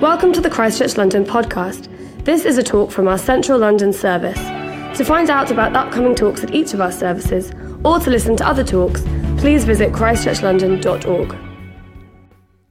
Welcome 0.00 0.32
to 0.32 0.40
the 0.40 0.48
Christchurch 0.48 0.96
London 0.96 1.26
podcast. 1.26 1.86
This 2.24 2.46
is 2.46 2.56
a 2.56 2.62
talk 2.62 2.90
from 2.90 3.06
our 3.06 3.18
Central 3.18 3.58
London 3.58 3.92
service. 3.92 4.38
To 4.96 5.04
find 5.04 5.28
out 5.28 5.50
about 5.50 5.76
upcoming 5.76 6.14
talks 6.14 6.42
at 6.42 6.54
each 6.54 6.72
of 6.72 6.80
our 6.80 6.90
services, 6.90 7.52
or 7.84 8.00
to 8.00 8.08
listen 8.08 8.34
to 8.36 8.48
other 8.48 8.64
talks, 8.64 9.02
please 9.36 9.64
visit 9.64 9.92
christchurchlondon.org. 9.92 11.36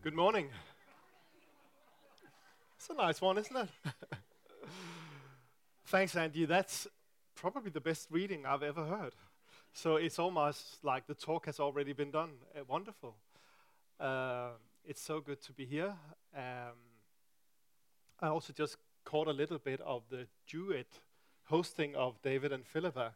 Good 0.02 0.16
morning. 0.16 0.50
It's 2.78 2.90
a 2.90 2.96
nice 2.96 3.22
one, 3.22 3.38
isn't 3.38 3.56
it? 3.56 3.70
Thanks, 5.86 6.16
Andy. 6.16 6.46
That's 6.46 6.88
probably 7.36 7.70
the 7.70 7.80
best 7.80 8.08
reading 8.10 8.48
I've 8.48 8.64
ever 8.64 8.86
heard. 8.86 9.14
So 9.74 9.98
it's 9.98 10.18
almost 10.18 10.84
like 10.84 11.06
the 11.06 11.14
talk 11.14 11.46
has 11.46 11.60
already 11.60 11.94
been 11.94 12.10
done. 12.10 12.32
Uh, 12.58 12.62
wonderful. 12.68 13.18
Uh, 14.00 14.54
it's 14.84 15.04
so 15.04 15.22
good 15.22 15.44
to 15.44 15.54
be 15.54 15.66
here. 15.66 15.94
Um, 16.36 16.89
I 18.22 18.28
also 18.28 18.54
just 18.54 18.78
caught 19.06 19.28
a 19.28 19.34
little 19.34 19.60
bit 19.60 19.80
of 19.82 20.04
the 20.10 20.28
duet 20.48 20.88
hosting 21.46 21.96
of 21.96 22.22
David 22.22 22.52
and 22.52 22.66
Philippa. 22.66 23.14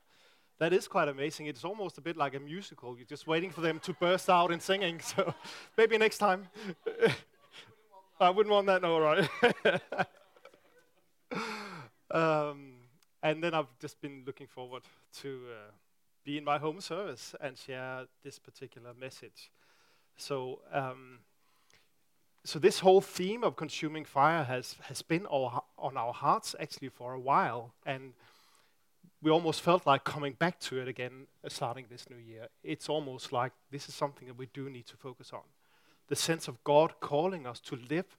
That 0.60 0.72
is 0.72 0.88
quite 0.88 1.08
amazing. 1.08 1.48
It's 1.48 1.66
almost 1.66 1.98
a 1.98 2.02
bit 2.02 2.16
like 2.16 2.36
a 2.36 2.40
musical. 2.40 2.96
You're 2.96 3.06
just 3.06 3.28
waiting 3.28 3.52
for 3.52 3.62
them 3.62 3.80
to 3.82 3.94
burst 3.94 4.30
out 4.30 4.52
in 4.52 4.60
singing. 4.60 5.00
So 5.02 5.34
maybe 5.78 5.98
next 5.98 6.20
time. 6.20 6.48
I 8.20 8.30
wouldn't 8.30 8.54
want 8.54 8.68
that, 8.68 8.82
no, 8.82 9.00
right? 9.00 9.30
um, 12.12 12.76
and 13.22 13.44
then 13.44 13.54
I've 13.54 13.78
just 13.80 14.00
been 14.00 14.24
looking 14.26 14.48
forward 14.48 14.84
to 15.22 15.42
uh, 15.52 15.72
be 16.24 16.38
in 16.38 16.46
my 16.46 16.58
home 16.58 16.80
service 16.80 17.36
and 17.42 17.58
share 17.58 18.06
this 18.24 18.40
particular 18.40 18.94
message. 18.98 19.52
So, 20.16 20.62
um, 20.72 21.20
so 22.46 22.60
this 22.60 22.80
whole 22.80 23.02
theme 23.02 23.44
of 23.44 23.56
consuming 23.56 24.04
fire 24.06 24.44
has 24.44 24.76
has 24.84 25.02
been 25.02 25.26
our, 25.28 25.64
on 25.78 25.96
our 25.96 26.14
hearts 26.14 26.56
actually 26.60 26.90
for 26.90 27.14
a 27.14 27.20
while, 27.20 27.74
and 27.86 28.14
we 29.22 29.32
almost 29.32 29.62
felt 29.62 29.88
like 29.88 30.04
coming 30.04 30.34
back 30.34 30.60
to 30.60 30.80
it 30.80 30.88
again, 30.88 31.28
uh, 31.46 31.50
starting 31.50 31.86
this 31.90 32.10
new 32.10 32.18
year. 32.18 32.48
It's 32.62 32.90
almost 32.90 33.32
like 33.32 33.54
this 33.72 33.88
is 33.88 33.96
something 33.96 34.28
that 34.28 34.38
we 34.38 34.48
do 34.48 34.70
need 34.70 34.86
to 34.88 34.98
focus 34.98 35.32
on, 35.32 35.44
the 36.10 36.16
sense 36.16 36.50
of 36.50 36.62
God 36.66 37.00
calling 37.00 37.48
us 37.48 37.62
to 37.62 37.78
live 37.90 38.18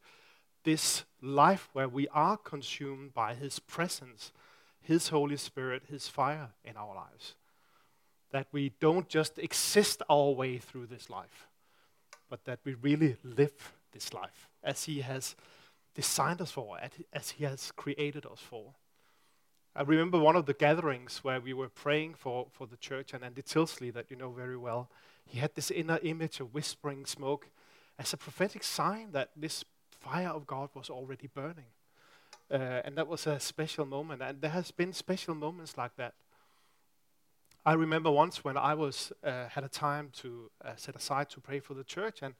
this 0.64 1.04
life 1.20 1.68
where 1.74 1.88
we 1.88 2.08
are 2.08 2.38
consumed 2.38 3.12
by 3.12 3.34
His 3.34 3.58
presence, 3.58 4.32
His 4.80 5.08
Holy 5.08 5.36
Spirit, 5.36 5.82
His 5.90 6.08
fire 6.08 6.48
in 6.64 6.78
our 6.78 6.94
lives. 6.94 7.34
That 8.30 8.46
we 8.50 8.72
don't 8.80 9.08
just 9.08 9.38
exist 9.38 10.02
our 10.08 10.30
way 10.30 10.56
through 10.56 10.86
this 10.86 11.10
life, 11.10 11.46
but 12.30 12.46
that 12.46 12.60
we 12.64 12.72
really 12.72 13.16
live 13.22 13.74
this 13.94 14.12
life 14.12 14.48
as 14.62 14.84
He 14.84 15.00
has 15.00 15.34
designed 15.94 16.42
us 16.42 16.50
for, 16.50 16.76
as 17.12 17.30
He 17.30 17.44
has 17.44 17.72
created 17.72 18.26
us 18.26 18.40
for. 18.40 18.74
I 19.76 19.82
remember 19.82 20.18
one 20.18 20.36
of 20.36 20.46
the 20.46 20.54
gatherings 20.54 21.20
where 21.22 21.40
we 21.40 21.52
were 21.52 21.68
praying 21.68 22.14
for, 22.14 22.46
for 22.52 22.66
the 22.66 22.76
church, 22.76 23.12
and 23.12 23.24
Andy 23.24 23.42
Tilsley, 23.42 23.92
that 23.94 24.10
you 24.10 24.16
know 24.16 24.30
very 24.30 24.56
well, 24.56 24.90
he 25.26 25.38
had 25.38 25.54
this 25.54 25.70
inner 25.70 25.98
image 26.02 26.38
of 26.38 26.54
whispering 26.54 27.06
smoke 27.06 27.48
as 27.98 28.12
a 28.12 28.16
prophetic 28.16 28.62
sign 28.62 29.12
that 29.12 29.30
this 29.36 29.64
fire 29.90 30.28
of 30.28 30.46
God 30.46 30.68
was 30.74 30.90
already 30.90 31.26
burning. 31.26 31.72
Uh, 32.50 32.82
and 32.84 32.96
that 32.96 33.08
was 33.08 33.26
a 33.26 33.40
special 33.40 33.86
moment, 33.86 34.22
and 34.22 34.40
there 34.40 34.50
has 34.50 34.70
been 34.70 34.92
special 34.92 35.34
moments 35.34 35.78
like 35.78 35.96
that. 35.96 36.14
I 37.66 37.72
remember 37.72 38.10
once 38.10 38.44
when 38.44 38.58
I 38.58 38.74
was 38.74 39.12
uh, 39.24 39.48
had 39.48 39.64
a 39.64 39.68
time 39.68 40.10
to 40.18 40.50
uh, 40.62 40.72
set 40.76 40.94
aside 40.94 41.30
to 41.30 41.40
pray 41.40 41.60
for 41.60 41.72
the 41.72 41.84
church, 41.84 42.18
and 42.20 42.34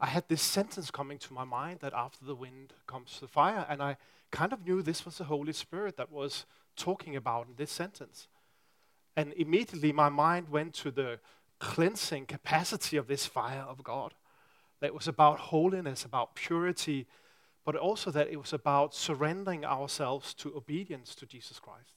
I 0.00 0.06
had 0.06 0.28
this 0.28 0.42
sentence 0.42 0.90
coming 0.90 1.18
to 1.18 1.34
my 1.34 1.44
mind 1.44 1.80
that 1.80 1.92
after 1.92 2.24
the 2.24 2.34
wind 2.34 2.72
comes 2.86 3.18
the 3.20 3.28
fire, 3.28 3.66
and 3.68 3.82
I 3.82 3.98
kind 4.30 4.52
of 4.52 4.64
knew 4.64 4.80
this 4.80 5.04
was 5.04 5.18
the 5.18 5.24
Holy 5.24 5.52
Spirit 5.52 5.96
that 5.98 6.10
was 6.10 6.46
talking 6.76 7.16
about 7.16 7.48
in 7.48 7.56
this 7.56 7.70
sentence. 7.70 8.28
And 9.16 9.32
immediately 9.34 9.92
my 9.92 10.08
mind 10.08 10.48
went 10.48 10.72
to 10.74 10.90
the 10.90 11.20
cleansing 11.58 12.26
capacity 12.26 12.96
of 12.96 13.06
this 13.06 13.26
fire 13.26 13.64
of 13.68 13.84
God. 13.84 14.14
That 14.80 14.94
was 14.94 15.06
about 15.06 15.38
holiness, 15.38 16.06
about 16.06 16.34
purity, 16.34 17.06
but 17.66 17.76
also 17.76 18.10
that 18.10 18.28
it 18.28 18.38
was 18.38 18.54
about 18.54 18.94
surrendering 18.94 19.64
ourselves 19.64 20.32
to 20.34 20.56
obedience 20.56 21.14
to 21.16 21.26
Jesus 21.26 21.58
Christ. 21.58 21.96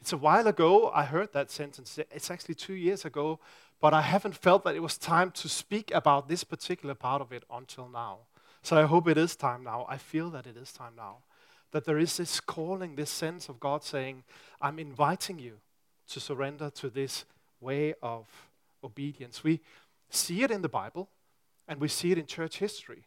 It's 0.00 0.14
a 0.14 0.16
while 0.16 0.46
ago 0.48 0.90
I 0.90 1.04
heard 1.04 1.32
that 1.34 1.50
sentence. 1.50 1.98
It's 2.10 2.30
actually 2.30 2.54
two 2.54 2.72
years 2.72 3.04
ago, 3.04 3.40
but 3.82 3.92
I 3.92 4.02
haven't 4.02 4.36
felt 4.36 4.62
that 4.62 4.76
it 4.76 4.80
was 4.80 4.96
time 4.96 5.32
to 5.32 5.48
speak 5.48 5.90
about 5.92 6.28
this 6.28 6.44
particular 6.44 6.94
part 6.94 7.20
of 7.20 7.32
it 7.32 7.42
until 7.52 7.88
now. 7.88 8.18
So 8.62 8.78
I 8.78 8.84
hope 8.84 9.08
it 9.08 9.18
is 9.18 9.34
time 9.34 9.64
now. 9.64 9.86
I 9.88 9.98
feel 9.98 10.30
that 10.30 10.46
it 10.46 10.56
is 10.56 10.70
time 10.70 10.92
now. 10.96 11.16
That 11.72 11.84
there 11.84 11.98
is 11.98 12.16
this 12.16 12.38
calling, 12.38 12.94
this 12.94 13.10
sense 13.10 13.48
of 13.48 13.58
God 13.58 13.82
saying, 13.82 14.22
I'm 14.60 14.78
inviting 14.78 15.40
you 15.40 15.54
to 16.10 16.20
surrender 16.20 16.70
to 16.70 16.90
this 16.90 17.24
way 17.60 17.94
of 18.00 18.28
obedience. 18.84 19.42
We 19.42 19.60
see 20.10 20.44
it 20.44 20.52
in 20.52 20.62
the 20.62 20.68
Bible 20.68 21.08
and 21.66 21.80
we 21.80 21.88
see 21.88 22.12
it 22.12 22.18
in 22.18 22.26
church 22.26 22.58
history. 22.58 23.06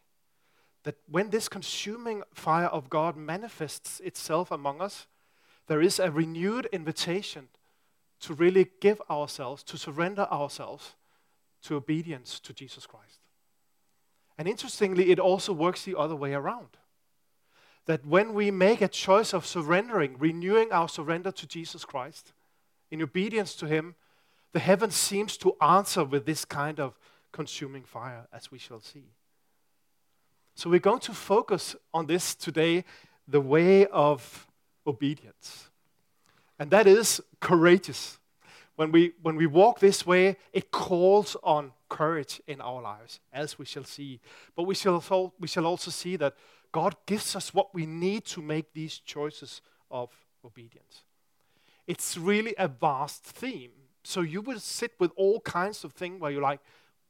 That 0.82 0.96
when 1.10 1.30
this 1.30 1.48
consuming 1.48 2.22
fire 2.34 2.66
of 2.66 2.90
God 2.90 3.16
manifests 3.16 4.00
itself 4.00 4.50
among 4.50 4.82
us, 4.82 5.06
there 5.68 5.80
is 5.80 5.98
a 5.98 6.10
renewed 6.10 6.66
invitation 6.70 7.48
to 8.20 8.34
really 8.34 8.70
give 8.80 9.00
ourselves, 9.10 9.62
to 9.64 9.76
surrender 9.76 10.22
ourselves 10.30 10.94
to 11.62 11.76
obedience 11.76 12.40
to 12.40 12.52
Jesus 12.52 12.86
Christ. 12.86 13.20
And 14.38 14.46
interestingly, 14.46 15.10
it 15.10 15.18
also 15.18 15.52
works 15.52 15.84
the 15.84 15.98
other 15.98 16.16
way 16.16 16.34
around. 16.34 16.68
That 17.86 18.04
when 18.04 18.34
we 18.34 18.50
make 18.50 18.80
a 18.80 18.88
choice 18.88 19.32
of 19.32 19.46
surrendering, 19.46 20.16
renewing 20.18 20.72
our 20.72 20.88
surrender 20.88 21.30
to 21.32 21.46
Jesus 21.46 21.84
Christ, 21.84 22.32
in 22.90 23.02
obedience 23.02 23.54
to 23.56 23.66
Him, 23.66 23.94
the 24.52 24.60
heavens 24.60 24.94
seems 24.94 25.36
to 25.38 25.56
answer 25.60 26.04
with 26.04 26.26
this 26.26 26.44
kind 26.44 26.80
of 26.80 26.98
consuming 27.32 27.84
fire, 27.84 28.26
as 28.32 28.50
we 28.50 28.58
shall 28.58 28.80
see. 28.80 29.12
So 30.54 30.70
we're 30.70 30.80
going 30.80 31.00
to 31.00 31.12
focus 31.12 31.76
on 31.92 32.06
this 32.06 32.34
today, 32.34 32.84
the 33.28 33.40
way 33.40 33.86
of 33.86 34.46
obedience. 34.86 35.68
And 36.58 36.70
that 36.70 36.86
is 36.86 37.20
courageous. 37.40 38.18
When 38.76 38.92
we, 38.92 39.12
when 39.22 39.36
we 39.36 39.46
walk 39.46 39.80
this 39.80 40.06
way, 40.06 40.36
it 40.52 40.70
calls 40.70 41.36
on 41.42 41.72
courage 41.88 42.40
in 42.46 42.60
our 42.60 42.82
lives, 42.82 43.20
as 43.32 43.58
we 43.58 43.64
shall 43.64 43.84
see. 43.84 44.20
But 44.54 44.64
we 44.64 44.74
shall, 44.74 44.94
also, 44.94 45.32
we 45.40 45.48
shall 45.48 45.66
also 45.66 45.90
see 45.90 46.16
that 46.16 46.34
God 46.72 46.94
gives 47.06 47.34
us 47.34 47.54
what 47.54 47.74
we 47.74 47.86
need 47.86 48.24
to 48.26 48.42
make 48.42 48.72
these 48.74 48.98
choices 48.98 49.62
of 49.90 50.10
obedience. 50.44 51.04
It's 51.86 52.18
really 52.18 52.54
a 52.58 52.68
vast 52.68 53.22
theme. 53.24 53.70
So 54.04 54.20
you 54.20 54.42
will 54.42 54.60
sit 54.60 54.92
with 54.98 55.10
all 55.16 55.40
kinds 55.40 55.84
of 55.84 55.92
things 55.92 56.20
where 56.20 56.30
you're 56.30 56.42
like, 56.42 56.60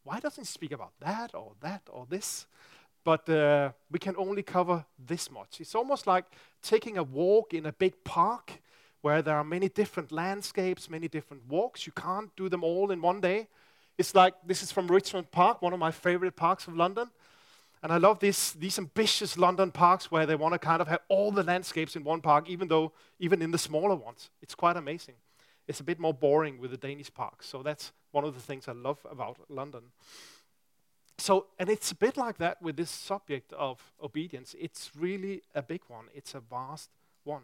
why 0.05 0.21
doesn't 0.21 0.43
he 0.43 0.47
speak 0.47 0.73
about 0.73 0.93
that 1.01 1.35
or 1.35 1.53
that 1.61 1.83
or 1.91 2.07
this? 2.09 2.47
But 3.03 3.29
uh, 3.29 3.73
we 3.91 3.99
can 3.99 4.15
only 4.17 4.43
cover 4.43 4.85
this 4.99 5.31
much. 5.31 5.61
It's 5.61 5.75
almost 5.75 6.07
like 6.07 6.27
taking 6.63 6.97
a 6.99 7.03
walk 7.03 7.55
in 7.55 7.67
a 7.67 7.73
big 7.73 8.05
park 8.05 8.53
where 9.03 9.23
there 9.23 9.37
are 9.37 9.45
many 9.45 9.69
different 9.69 10.13
landscapes, 10.13 10.91
many 10.91 11.09
different 11.09 11.47
walks. 11.49 11.87
You 11.87 11.93
can't 11.93 12.35
do 12.37 12.49
them 12.49 12.65
all 12.65 12.91
in 12.91 13.01
one 13.01 13.21
day. 13.21 13.49
It's 13.99 14.15
like 14.15 14.35
this 14.45 14.63
is 14.63 14.73
from 14.73 14.89
Richmond 14.89 15.31
Park, 15.31 15.63
one 15.63 15.73
of 15.73 15.79
my 15.79 15.91
favorite 15.91 16.37
parks 16.37 16.67
of 16.67 16.77
London. 16.77 17.11
And 17.83 17.93
I 17.93 17.99
love 17.99 18.19
this, 18.19 18.53
these 18.53 18.79
ambitious 18.79 19.39
London 19.39 19.71
parks 19.71 20.11
where 20.11 20.27
they 20.27 20.35
want 20.35 20.55
to 20.55 20.59
kind 20.59 20.83
of 20.83 20.89
have 20.89 21.01
all 21.09 21.31
the 21.31 21.43
landscapes 21.43 21.95
in 21.95 22.05
one 22.05 22.21
park, 22.21 22.49
even 22.49 22.69
though, 22.69 22.93
even 23.19 23.43
in 23.43 23.51
the 23.51 23.59
smaller 23.59 23.95
ones, 23.95 24.31
it's 24.43 24.55
quite 24.55 24.77
amazing. 24.77 25.15
It's 25.69 25.81
a 25.81 25.85
bit 25.85 25.99
more 25.99 26.15
boring 26.15 26.59
with 26.59 26.71
the 26.71 26.77
Danish 26.77 27.13
parks. 27.13 27.47
So 27.47 27.63
that's 27.63 27.93
one 28.13 28.25
of 28.25 28.35
the 28.35 28.41
things 28.41 28.67
I 28.67 28.73
love 28.73 28.99
about 29.11 29.39
London. 29.49 29.83
So, 31.19 31.47
and 31.59 31.69
it's 31.69 31.93
a 31.93 31.95
bit 31.95 32.17
like 32.17 32.39
that 32.39 32.61
with 32.61 32.77
this 32.77 32.91
subject 32.91 33.53
of 33.53 33.81
obedience. 34.03 34.55
It's 34.59 34.91
really 34.99 35.43
a 35.55 35.63
big 35.63 35.83
one, 35.89 36.07
it's 36.15 36.35
a 36.35 36.41
vast 36.41 36.91
one. 37.25 37.43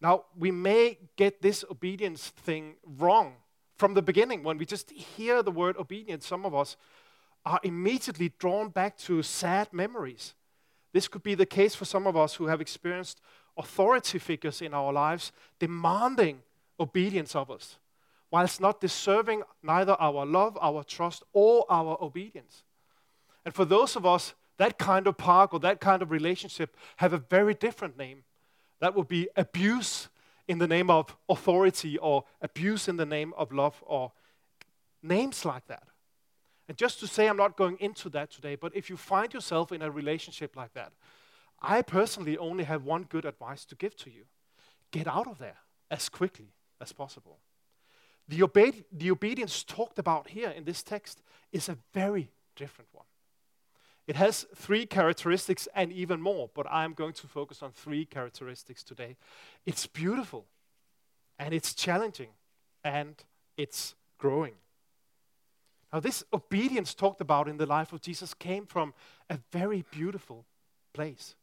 Now, 0.00 0.24
we 0.36 0.50
may 0.50 0.98
get 1.16 1.42
this 1.42 1.64
obedience 1.70 2.28
thing 2.28 2.74
wrong 2.84 3.34
from 3.76 3.94
the 3.94 4.02
beginning. 4.02 4.42
When 4.42 4.58
we 4.58 4.66
just 4.66 4.90
hear 4.90 5.42
the 5.42 5.50
word 5.50 5.76
obedience, 5.76 6.26
some 6.26 6.44
of 6.44 6.54
us 6.54 6.76
are 7.44 7.60
immediately 7.62 8.32
drawn 8.38 8.68
back 8.68 8.96
to 8.98 9.22
sad 9.22 9.72
memories. 9.72 10.34
This 10.92 11.08
could 11.08 11.22
be 11.22 11.34
the 11.34 11.46
case 11.46 11.74
for 11.74 11.84
some 11.84 12.06
of 12.06 12.16
us 12.16 12.34
who 12.34 12.46
have 12.46 12.60
experienced 12.60 13.20
authority 13.56 14.18
figures 14.18 14.62
in 14.62 14.72
our 14.74 14.92
lives 14.92 15.32
demanding 15.58 16.42
obedience 16.78 17.34
of 17.34 17.50
us, 17.50 17.78
whilst 18.30 18.60
not 18.60 18.80
deserving 18.80 19.42
neither 19.62 19.96
our 19.98 20.24
love, 20.24 20.56
our 20.60 20.84
trust, 20.84 21.24
or 21.32 21.66
our 21.68 21.98
obedience. 22.00 22.62
And 23.44 23.54
for 23.54 23.64
those 23.64 23.96
of 23.96 24.06
us, 24.06 24.34
that 24.58 24.78
kind 24.78 25.06
of 25.06 25.16
park 25.16 25.52
or 25.54 25.60
that 25.60 25.80
kind 25.80 26.02
of 26.02 26.10
relationship 26.10 26.76
have 26.96 27.12
a 27.12 27.18
very 27.18 27.54
different 27.54 27.96
name. 27.96 28.24
That 28.80 28.94
would 28.94 29.08
be 29.08 29.28
abuse 29.36 30.08
in 30.46 30.58
the 30.58 30.68
name 30.68 30.90
of 30.90 31.16
authority 31.28 31.98
or 31.98 32.24
abuse 32.40 32.88
in 32.88 32.96
the 32.96 33.06
name 33.06 33.34
of 33.36 33.52
love 33.52 33.82
or 33.86 34.12
names 35.02 35.44
like 35.44 35.66
that. 35.66 35.84
And 36.68 36.76
just 36.76 37.00
to 37.00 37.06
say, 37.06 37.28
I'm 37.28 37.36
not 37.36 37.56
going 37.56 37.78
into 37.80 38.08
that 38.10 38.30
today, 38.30 38.54
but 38.54 38.74
if 38.76 38.90
you 38.90 38.96
find 38.96 39.32
yourself 39.32 39.72
in 39.72 39.82
a 39.82 39.90
relationship 39.90 40.56
like 40.56 40.74
that, 40.74 40.92
I 41.60 41.82
personally 41.82 42.38
only 42.38 42.64
have 42.64 42.84
one 42.84 43.04
good 43.04 43.24
advice 43.24 43.64
to 43.66 43.74
give 43.74 43.96
to 43.96 44.10
you 44.10 44.24
get 44.90 45.06
out 45.06 45.26
of 45.26 45.38
there 45.38 45.58
as 45.90 46.08
quickly 46.08 46.54
as 46.80 46.92
possible. 46.92 47.38
The, 48.26 48.42
obe- 48.42 48.84
the 48.92 49.10
obedience 49.10 49.62
talked 49.64 49.98
about 49.98 50.28
here 50.28 50.50
in 50.50 50.64
this 50.64 50.82
text 50.82 51.22
is 51.52 51.68
a 51.68 51.76
very 51.92 52.30
different 52.56 52.88
one. 52.92 53.04
It 54.08 54.16
has 54.16 54.46
three 54.54 54.86
characteristics 54.86 55.68
and 55.74 55.92
even 55.92 56.22
more, 56.22 56.48
but 56.54 56.66
I'm 56.70 56.94
going 56.94 57.12
to 57.12 57.26
focus 57.26 57.62
on 57.62 57.72
three 57.72 58.06
characteristics 58.06 58.82
today. 58.82 59.18
It's 59.66 59.86
beautiful, 59.86 60.46
and 61.38 61.52
it's 61.52 61.74
challenging, 61.74 62.30
and 62.82 63.22
it's 63.58 63.94
growing. 64.16 64.54
Now, 65.92 66.00
this 66.00 66.24
obedience 66.32 66.94
talked 66.94 67.20
about 67.20 67.48
in 67.48 67.58
the 67.58 67.66
life 67.66 67.92
of 67.92 68.00
Jesus 68.00 68.32
came 68.32 68.64
from 68.64 68.94
a 69.28 69.38
very 69.52 69.84
beautiful 69.90 70.46
place. 70.94 71.34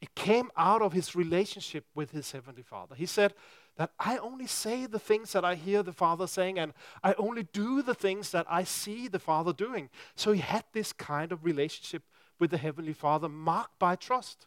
It 0.00 0.14
came 0.14 0.50
out 0.56 0.80
of 0.80 0.92
his 0.92 1.14
relationship 1.14 1.84
with 1.94 2.10
his 2.10 2.32
heavenly 2.32 2.62
Father. 2.62 2.94
He 2.94 3.06
said 3.06 3.34
that 3.76 3.90
I 3.98 4.16
only 4.18 4.46
say 4.46 4.86
the 4.86 4.98
things 4.98 5.32
that 5.32 5.44
I 5.44 5.54
hear 5.54 5.82
the 5.82 5.92
Father 5.92 6.26
saying, 6.26 6.58
and 6.58 6.72
I 7.04 7.14
only 7.14 7.42
do 7.42 7.82
the 7.82 7.94
things 7.94 8.30
that 8.30 8.46
I 8.48 8.64
see 8.64 9.08
the 9.08 9.18
Father 9.18 9.52
doing. 9.52 9.90
So 10.14 10.32
he 10.32 10.40
had 10.40 10.64
this 10.72 10.92
kind 10.92 11.32
of 11.32 11.44
relationship 11.44 12.02
with 12.38 12.50
the 12.50 12.58
heavenly 12.58 12.94
Father 12.94 13.28
marked 13.28 13.78
by 13.78 13.96
trust. 13.96 14.46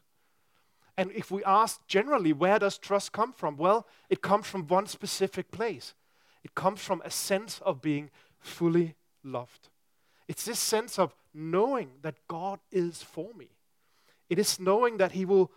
And 0.97 1.11
if 1.11 1.31
we 1.31 1.43
ask 1.43 1.85
generally, 1.87 2.33
where 2.33 2.59
does 2.59 2.77
trust 2.77 3.11
come 3.11 3.33
from? 3.33 3.57
Well, 3.57 3.87
it 4.09 4.21
comes 4.21 4.47
from 4.47 4.67
one 4.67 4.87
specific 4.87 5.51
place. 5.51 5.93
It 6.43 6.55
comes 6.55 6.81
from 6.81 7.01
a 7.05 7.11
sense 7.11 7.59
of 7.63 7.81
being 7.81 8.09
fully 8.39 8.95
loved. 9.23 9.69
It's 10.27 10.45
this 10.45 10.59
sense 10.59 10.99
of 10.99 11.15
knowing 11.33 11.91
that 12.01 12.15
God 12.27 12.59
is 12.71 13.01
for 13.01 13.33
me. 13.35 13.49
It 14.29 14.39
is 14.39 14.59
knowing 14.59 14.97
that 14.97 15.13
He 15.13 15.25
will 15.25 15.51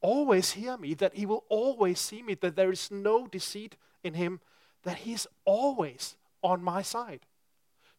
always 0.00 0.52
hear 0.52 0.76
me, 0.76 0.94
that 0.94 1.14
He 1.14 1.26
will 1.26 1.44
always 1.48 1.98
see 1.98 2.22
me, 2.22 2.34
that 2.34 2.56
there 2.56 2.70
is 2.70 2.90
no 2.90 3.26
deceit 3.26 3.76
in 4.02 4.14
Him, 4.14 4.40
that 4.82 4.98
He 4.98 5.12
is 5.12 5.26
always 5.44 6.16
on 6.42 6.62
my 6.62 6.82
side. 6.82 7.26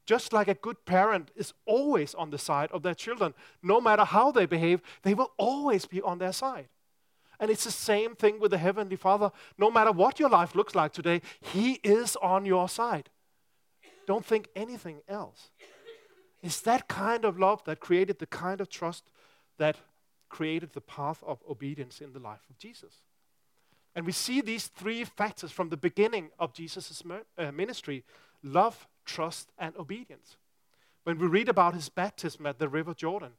Just 0.06 0.32
like 0.32 0.48
a 0.48 0.54
good 0.54 0.86
parent 0.86 1.32
is 1.36 1.54
always 1.66 2.14
on 2.14 2.30
the 2.30 2.38
side 2.38 2.72
of 2.72 2.84
their 2.84 2.94
children, 2.94 3.34
no 3.64 3.82
matter 3.82 4.04
how 4.04 4.32
they 4.32 4.46
behave, 4.46 4.82
they 5.02 5.16
will 5.16 5.32
always 5.38 5.86
be 5.88 6.02
on 6.02 6.20
their 6.20 6.34
side. 6.34 6.68
And 7.40 7.50
it's 7.50 7.64
the 7.64 7.72
same 7.72 8.16
thing 8.16 8.40
with 8.40 8.52
the 8.52 8.58
Heavenly 8.58 8.96
Father. 8.96 9.32
No 9.58 9.70
matter 9.72 9.92
what 9.92 10.20
your 10.20 10.30
life 10.30 10.56
looks 10.56 10.76
like 10.76 10.94
today, 10.94 11.22
He 11.42 11.74
is 11.84 12.16
on 12.18 12.46
your 12.46 12.70
side. 12.70 13.10
Don't 14.06 14.26
think 14.26 14.48
anything 14.56 15.02
else. 15.10 15.50
It's 16.44 16.62
that 16.62 16.88
kind 16.88 17.26
of 17.26 17.40
love 17.40 17.64
that 17.66 17.80
created 17.80 18.20
the 18.20 18.28
kind 18.28 18.62
of 18.62 18.70
trust 18.70 19.10
that 19.58 19.78
created 20.36 20.74
the 20.74 20.82
path 20.82 21.24
of 21.26 21.42
obedience 21.50 22.02
in 22.02 22.12
the 22.12 22.20
life 22.20 22.42
of 22.50 22.58
Jesus. 22.58 22.94
And 23.96 24.06
we 24.06 24.12
see 24.12 24.42
these 24.42 24.68
three 24.68 25.06
factors 25.06 25.50
from 25.50 25.70
the 25.70 25.78
beginning 25.78 26.30
of 26.38 26.52
Jesus' 26.52 27.02
uh, 27.38 27.52
ministry 27.54 28.04
love, 28.44 28.86
trust, 29.06 29.54
and 29.58 29.74
obedience. 29.78 30.36
When 31.06 31.18
we 31.18 31.28
read 31.28 31.48
about 31.48 31.74
his 31.74 31.88
baptism 31.88 32.46
at 32.46 32.60
the 32.60 32.68
River 32.68 32.94
Jordan, 32.94 33.32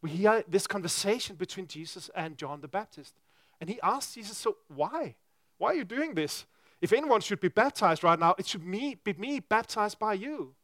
we 0.00 0.08
hear 0.08 0.42
this 0.48 0.66
conversation 0.66 1.36
between 1.36 1.66
Jesus 1.66 2.10
and 2.14 2.38
John 2.38 2.62
the 2.62 2.68
Baptist. 2.68 3.12
And 3.60 3.68
he 3.68 3.78
asks 3.82 4.14
Jesus, 4.14 4.38
So 4.38 4.56
why? 4.74 5.16
Why 5.58 5.72
are 5.72 5.74
you 5.74 5.84
doing 5.84 6.14
this? 6.14 6.46
If 6.80 6.94
anyone 6.94 7.20
should 7.20 7.40
be 7.40 7.48
baptized 7.48 8.02
right 8.02 8.18
now, 8.18 8.34
it 8.38 8.46
should 8.46 8.64
me, 8.64 8.96
be 9.04 9.12
me 9.12 9.40
baptized 9.40 9.98
by 9.98 10.14
you. 10.14 10.54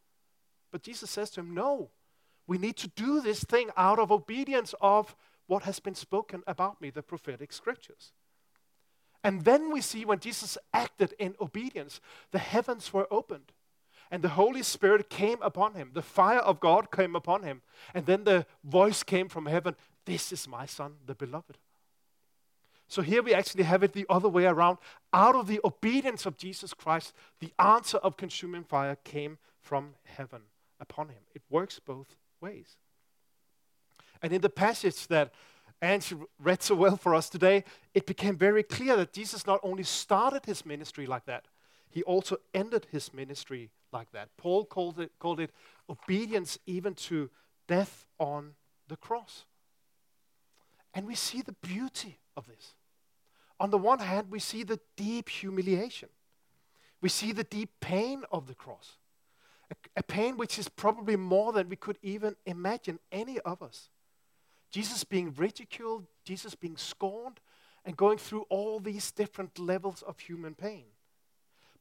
But 0.72 0.82
Jesus 0.82 1.10
says 1.10 1.28
to 1.32 1.40
him, 1.40 1.52
No, 1.52 1.90
we 2.46 2.56
need 2.56 2.78
to 2.78 2.88
do 2.88 3.20
this 3.20 3.44
thing 3.44 3.68
out 3.76 3.98
of 3.98 4.10
obedience 4.10 4.74
of 4.80 5.14
what 5.46 5.62
has 5.64 5.80
been 5.80 5.94
spoken 5.94 6.42
about 6.46 6.80
me, 6.80 6.90
the 6.90 7.02
prophetic 7.02 7.52
scriptures. 7.52 8.12
And 9.22 9.44
then 9.44 9.72
we 9.72 9.80
see 9.80 10.04
when 10.04 10.20
Jesus 10.20 10.56
acted 10.72 11.14
in 11.18 11.34
obedience, 11.40 12.00
the 12.30 12.38
heavens 12.38 12.92
were 12.92 13.08
opened 13.10 13.52
and 14.10 14.22
the 14.22 14.30
Holy 14.30 14.62
Spirit 14.62 15.10
came 15.10 15.42
upon 15.42 15.74
him. 15.74 15.90
The 15.92 16.02
fire 16.02 16.38
of 16.38 16.60
God 16.60 16.90
came 16.92 17.16
upon 17.16 17.42
him. 17.42 17.62
And 17.94 18.06
then 18.06 18.24
the 18.24 18.46
voice 18.62 19.02
came 19.02 19.28
from 19.28 19.46
heaven 19.46 19.74
This 20.04 20.32
is 20.32 20.46
my 20.46 20.66
Son, 20.66 20.94
the 21.04 21.14
beloved. 21.14 21.58
So 22.88 23.02
here 23.02 23.22
we 23.22 23.34
actually 23.34 23.64
have 23.64 23.82
it 23.82 23.92
the 23.92 24.06
other 24.08 24.28
way 24.28 24.46
around. 24.46 24.78
Out 25.12 25.34
of 25.34 25.48
the 25.48 25.60
obedience 25.64 26.24
of 26.24 26.36
Jesus 26.36 26.72
Christ, 26.72 27.12
the 27.40 27.52
answer 27.58 27.98
of 27.98 28.16
consuming 28.16 28.62
fire 28.62 28.96
came 29.02 29.38
from 29.60 29.94
heaven 30.04 30.42
upon 30.78 31.08
him. 31.08 31.22
It 31.34 31.42
works 31.50 31.80
both 31.80 32.14
ways. 32.40 32.76
And 34.26 34.34
in 34.34 34.40
the 34.40 34.50
passage 34.50 35.06
that 35.06 35.32
Angie 35.80 36.16
read 36.40 36.60
so 36.60 36.74
well 36.74 36.96
for 36.96 37.14
us 37.14 37.28
today, 37.28 37.62
it 37.94 38.06
became 38.06 38.36
very 38.36 38.64
clear 38.64 38.96
that 38.96 39.12
Jesus 39.12 39.46
not 39.46 39.60
only 39.62 39.84
started 39.84 40.44
his 40.44 40.66
ministry 40.66 41.06
like 41.06 41.26
that, 41.26 41.44
he 41.90 42.02
also 42.02 42.38
ended 42.52 42.88
his 42.90 43.14
ministry 43.14 43.70
like 43.92 44.10
that. 44.10 44.30
Paul 44.36 44.64
called 44.64 44.98
it, 44.98 45.12
called 45.20 45.38
it 45.38 45.52
obedience 45.88 46.58
even 46.66 46.94
to 46.94 47.30
death 47.68 48.04
on 48.18 48.54
the 48.88 48.96
cross. 48.96 49.44
And 50.92 51.06
we 51.06 51.14
see 51.14 51.40
the 51.40 51.54
beauty 51.62 52.18
of 52.36 52.48
this. 52.48 52.74
On 53.60 53.70
the 53.70 53.78
one 53.78 54.00
hand, 54.00 54.28
we 54.28 54.40
see 54.40 54.64
the 54.64 54.80
deep 54.96 55.28
humiliation. 55.28 56.08
We 57.00 57.10
see 57.10 57.30
the 57.30 57.44
deep 57.44 57.70
pain 57.78 58.24
of 58.32 58.48
the 58.48 58.56
cross. 58.56 58.96
A, 59.70 59.76
a, 59.98 60.02
pain 60.02 60.36
which 60.36 60.58
is 60.58 60.68
probably 60.68 61.14
more 61.14 61.52
than 61.52 61.68
we 61.68 61.76
could 61.76 61.98
even 62.02 62.34
imagine, 62.44 62.98
any 63.12 63.38
of 63.38 63.62
us. 63.62 63.88
Jesus 64.76 65.04
being 65.04 65.32
ridiculed, 65.38 66.04
Jesus 66.22 66.54
being 66.54 66.76
scorned, 66.76 67.40
and 67.86 67.96
going 67.96 68.18
through 68.18 68.42
all 68.50 68.78
these 68.78 69.10
different 69.10 69.58
levels 69.58 70.02
of 70.02 70.18
human 70.18 70.54
pain. 70.54 70.84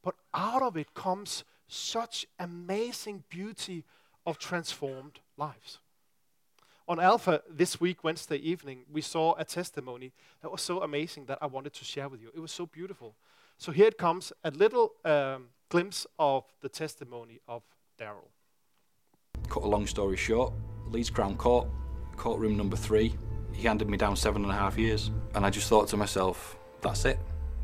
But 0.02 0.14
out 0.32 0.62
of 0.62 0.78
it 0.78 0.94
comes 0.94 1.44
such 1.68 2.26
amazing 2.38 3.24
beauty 3.28 3.84
of 4.24 4.38
transformed 4.38 5.20
lives. 5.36 5.78
On 6.88 6.98
Alpha 6.98 7.42
this 7.50 7.78
week, 7.78 8.02
Wednesday 8.02 8.38
evening, 8.38 8.86
we 8.90 9.02
saw 9.02 9.34
a 9.36 9.44
testimony 9.44 10.14
that 10.40 10.50
was 10.50 10.62
so 10.62 10.82
amazing 10.82 11.26
that 11.26 11.36
I 11.42 11.46
wanted 11.48 11.74
to 11.74 11.84
share 11.84 12.08
with 12.08 12.22
you. 12.22 12.30
It 12.34 12.40
was 12.40 12.52
so 12.52 12.64
beautiful. 12.64 13.14
So 13.58 13.72
here 13.72 13.88
it 13.88 13.98
comes 13.98 14.32
a 14.42 14.50
little 14.50 14.92
um, 15.04 15.48
glimpse 15.68 16.06
of 16.18 16.44
the 16.62 16.70
testimony 16.70 17.40
of 17.46 17.62
Daryl. 18.00 18.30
Cut 19.50 19.64
a 19.64 19.68
long 19.68 19.86
story 19.86 20.16
short, 20.16 20.54
Leeds 20.88 21.10
Crown 21.10 21.36
Court, 21.36 21.68
courtroom 22.16 22.56
number 22.56 22.76
three, 22.76 23.14
he 23.52 23.62
handed 23.66 23.88
me 23.88 23.96
down 23.96 24.16
seven 24.16 24.42
and 24.42 24.52
a 24.52 24.56
half 24.56 24.76
years. 24.76 25.10
And 25.34 25.44
I 25.44 25.50
just 25.50 25.68
thought 25.68 25.88
to 25.88 25.96
myself, 25.96 26.58
that's 26.80 27.04
it, 27.04 27.18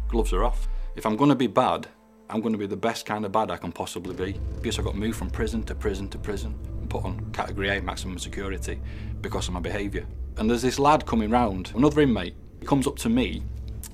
gloves 0.09 0.33
are 0.33 0.45
off. 0.45 0.69
If 0.97 1.07
I'm 1.07 1.17
going 1.17 1.31
to 1.31 1.37
be 1.37 1.47
bad, 1.47 1.87
I'm 2.31 2.41
going 2.41 2.53
to 2.53 2.59
be 2.59 2.67
the 2.67 2.77
best 2.77 3.05
kind 3.05 3.25
of 3.25 3.33
bad 3.33 3.51
I 3.51 3.57
can 3.57 3.73
possibly 3.73 4.15
be. 4.15 4.39
Because 4.57 4.79
I 4.79 4.83
got 4.83 4.97
moved 4.97 5.19
from 5.19 5.31
prison 5.31 5.63
to 5.65 5.75
prison 5.75 6.09
to 6.11 6.19
prison 6.19 6.59
and 6.81 6.89
put 6.89 7.05
on 7.05 7.31
category 7.33 7.77
A 7.77 7.83
maximum 7.83 8.19
security 8.19 8.81
because 9.21 9.49
of 9.49 9.55
my 9.55 9.61
behaviour. 9.61 10.07
And 10.39 10.49
there's 10.49 10.63
this 10.63 10.79
lad 10.79 11.05
coming 11.05 11.31
round, 11.31 11.73
another 11.75 12.01
inmate. 12.01 12.35
He 12.61 12.67
comes 12.67 12.87
up 12.87 12.97
to 12.99 13.09
me 13.09 13.43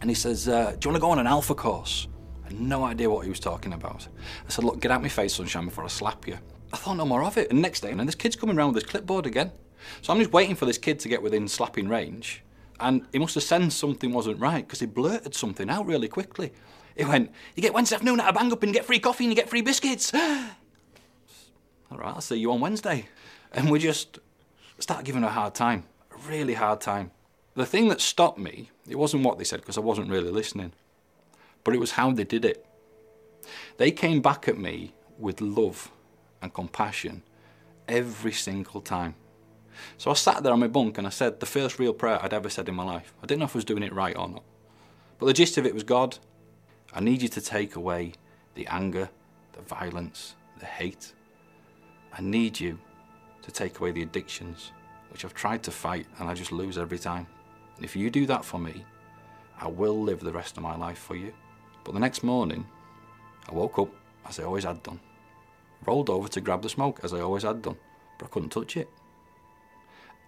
and 0.00 0.10
he 0.10 0.14
says, 0.14 0.48
uh, 0.48 0.76
Do 0.78 0.88
you 0.88 0.92
want 0.92 0.96
to 0.96 1.00
go 1.00 1.10
on 1.10 1.18
an 1.18 1.26
alpha 1.26 1.54
course? 1.54 2.06
I 2.44 2.48
had 2.48 2.60
no 2.60 2.84
idea 2.84 3.10
what 3.10 3.24
he 3.24 3.30
was 3.30 3.40
talking 3.40 3.72
about. 3.72 4.06
I 4.46 4.50
said, 4.50 4.64
Look, 4.64 4.80
get 4.80 4.90
out 4.90 5.02
my 5.02 5.08
face, 5.08 5.34
sunshine, 5.34 5.64
before 5.64 5.84
I 5.84 5.88
slap 5.88 6.26
you. 6.28 6.38
I 6.72 6.76
thought 6.76 6.96
no 6.96 7.04
more 7.04 7.24
of 7.24 7.36
it. 7.38 7.50
And 7.50 7.60
next 7.60 7.80
day, 7.80 7.90
and 7.90 8.00
this 8.00 8.14
kid's 8.14 8.36
coming 8.36 8.56
round 8.56 8.74
with 8.74 8.84
his 8.84 8.90
clipboard 8.90 9.26
again. 9.26 9.52
So 10.02 10.12
I'm 10.12 10.18
just 10.18 10.32
waiting 10.32 10.56
for 10.56 10.66
this 10.66 10.78
kid 10.78 10.98
to 11.00 11.08
get 11.08 11.22
within 11.22 11.48
slapping 11.48 11.88
range. 11.88 12.42
And 12.80 13.06
he 13.12 13.18
must 13.18 13.34
have 13.34 13.44
sensed 13.44 13.78
something 13.78 14.12
wasn't 14.12 14.40
right 14.40 14.66
because 14.66 14.80
he 14.80 14.86
blurted 14.86 15.34
something 15.34 15.68
out 15.68 15.86
really 15.86 16.08
quickly. 16.08 16.52
He 16.96 17.04
went, 17.04 17.30
You 17.54 17.62
get 17.62 17.74
Wednesday 17.74 17.96
afternoon 17.96 18.20
at 18.20 18.28
a 18.28 18.32
bang 18.32 18.52
up 18.52 18.62
and 18.62 18.72
get 18.72 18.84
free 18.84 18.98
coffee 18.98 19.24
and 19.24 19.32
you 19.32 19.36
get 19.36 19.48
free 19.48 19.62
biscuits. 19.62 20.12
All 20.14 21.96
right, 21.96 22.14
I'll 22.14 22.20
see 22.20 22.36
you 22.36 22.52
on 22.52 22.60
Wednesday. 22.60 23.06
And 23.52 23.70
we 23.70 23.78
just 23.78 24.18
start 24.78 25.04
giving 25.04 25.22
her 25.22 25.28
a 25.28 25.32
hard 25.32 25.54
time, 25.54 25.84
a 26.12 26.28
really 26.28 26.54
hard 26.54 26.80
time. 26.80 27.10
The 27.54 27.66
thing 27.66 27.88
that 27.88 28.00
stopped 28.00 28.38
me, 28.38 28.70
it 28.88 28.96
wasn't 28.96 29.24
what 29.24 29.38
they 29.38 29.44
said 29.44 29.60
because 29.60 29.78
I 29.78 29.80
wasn't 29.80 30.10
really 30.10 30.30
listening, 30.30 30.72
but 31.64 31.74
it 31.74 31.78
was 31.78 31.92
how 31.92 32.12
they 32.12 32.24
did 32.24 32.44
it. 32.44 32.64
They 33.78 33.90
came 33.90 34.20
back 34.20 34.46
at 34.48 34.58
me 34.58 34.92
with 35.18 35.40
love 35.40 35.90
and 36.40 36.52
compassion 36.52 37.22
every 37.88 38.32
single 38.32 38.80
time. 38.80 39.14
So 39.96 40.10
I 40.10 40.14
sat 40.14 40.42
there 40.42 40.52
on 40.52 40.60
my 40.60 40.68
bunk 40.68 40.98
and 40.98 41.06
I 41.06 41.10
said 41.10 41.40
the 41.40 41.46
first 41.46 41.78
real 41.78 41.92
prayer 41.92 42.18
I'd 42.22 42.32
ever 42.32 42.50
said 42.50 42.68
in 42.68 42.74
my 42.74 42.84
life. 42.84 43.12
I 43.22 43.26
didn't 43.26 43.40
know 43.40 43.46
if 43.46 43.56
I 43.56 43.58
was 43.58 43.64
doing 43.64 43.82
it 43.82 43.92
right 43.92 44.16
or 44.16 44.28
not. 44.28 44.42
But 45.18 45.26
the 45.26 45.32
gist 45.32 45.58
of 45.58 45.66
it 45.66 45.74
was 45.74 45.82
God, 45.82 46.18
I 46.92 47.00
need 47.00 47.22
you 47.22 47.28
to 47.28 47.40
take 47.40 47.76
away 47.76 48.12
the 48.54 48.66
anger, 48.68 49.10
the 49.52 49.62
violence, 49.62 50.36
the 50.58 50.66
hate. 50.66 51.12
I 52.12 52.22
need 52.22 52.58
you 52.58 52.78
to 53.42 53.50
take 53.50 53.80
away 53.80 53.92
the 53.92 54.02
addictions, 54.02 54.72
which 55.10 55.24
I've 55.24 55.34
tried 55.34 55.62
to 55.64 55.70
fight 55.70 56.06
and 56.18 56.28
I 56.28 56.34
just 56.34 56.52
lose 56.52 56.78
every 56.78 56.98
time. 56.98 57.26
And 57.76 57.84
if 57.84 57.94
you 57.94 58.10
do 58.10 58.26
that 58.26 58.44
for 58.44 58.58
me, 58.58 58.84
I 59.60 59.68
will 59.68 60.00
live 60.00 60.20
the 60.20 60.32
rest 60.32 60.56
of 60.56 60.62
my 60.62 60.76
life 60.76 60.98
for 60.98 61.16
you. 61.16 61.32
But 61.84 61.94
the 61.94 62.00
next 62.00 62.22
morning, 62.22 62.66
I 63.48 63.52
woke 63.52 63.78
up 63.78 63.88
as 64.26 64.38
I 64.38 64.44
always 64.44 64.64
had 64.64 64.82
done, 64.82 65.00
rolled 65.86 66.10
over 66.10 66.28
to 66.28 66.40
grab 66.40 66.62
the 66.62 66.68
smoke 66.68 67.00
as 67.02 67.12
I 67.14 67.20
always 67.20 67.42
had 67.42 67.62
done, 67.62 67.76
but 68.18 68.26
I 68.26 68.28
couldn't 68.28 68.50
touch 68.50 68.76
it. 68.76 68.88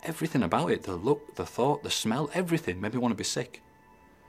Everything 0.03 0.43
about 0.43 0.71
it, 0.71 0.85
the 0.85 0.95
look, 0.95 1.37
the 1.37 1.45
thought, 1.45 1.83
the 1.83 1.91
smell, 1.91 2.31
everything 2.33 2.81
made 2.81 2.95
me 2.95 3.01
want 3.01 3.13
to 3.13 3.17
be 3.17 3.25
sick. 3.25 3.63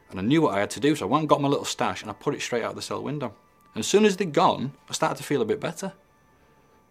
And 0.09 0.19
I 0.19 0.23
knew 0.23 0.41
what 0.41 0.55
I 0.55 0.59
had 0.59 0.69
to 0.71 0.79
do, 0.81 0.95
so 0.95 1.05
I 1.05 1.09
went 1.09 1.21
and 1.21 1.29
got 1.29 1.41
my 1.41 1.47
little 1.47 1.65
stash 1.65 2.01
and 2.01 2.11
I 2.11 2.13
put 2.13 2.35
it 2.35 2.41
straight 2.41 2.63
out 2.63 2.75
the 2.75 2.81
cell 2.81 3.01
window. 3.01 3.33
And 3.73 3.79
as 3.79 3.87
soon 3.87 4.03
as 4.03 4.17
they'd 4.17 4.33
gone, 4.33 4.73
I 4.89 4.93
started 4.93 5.17
to 5.17 5.23
feel 5.23 5.41
a 5.41 5.45
bit 5.45 5.61
better. 5.61 5.93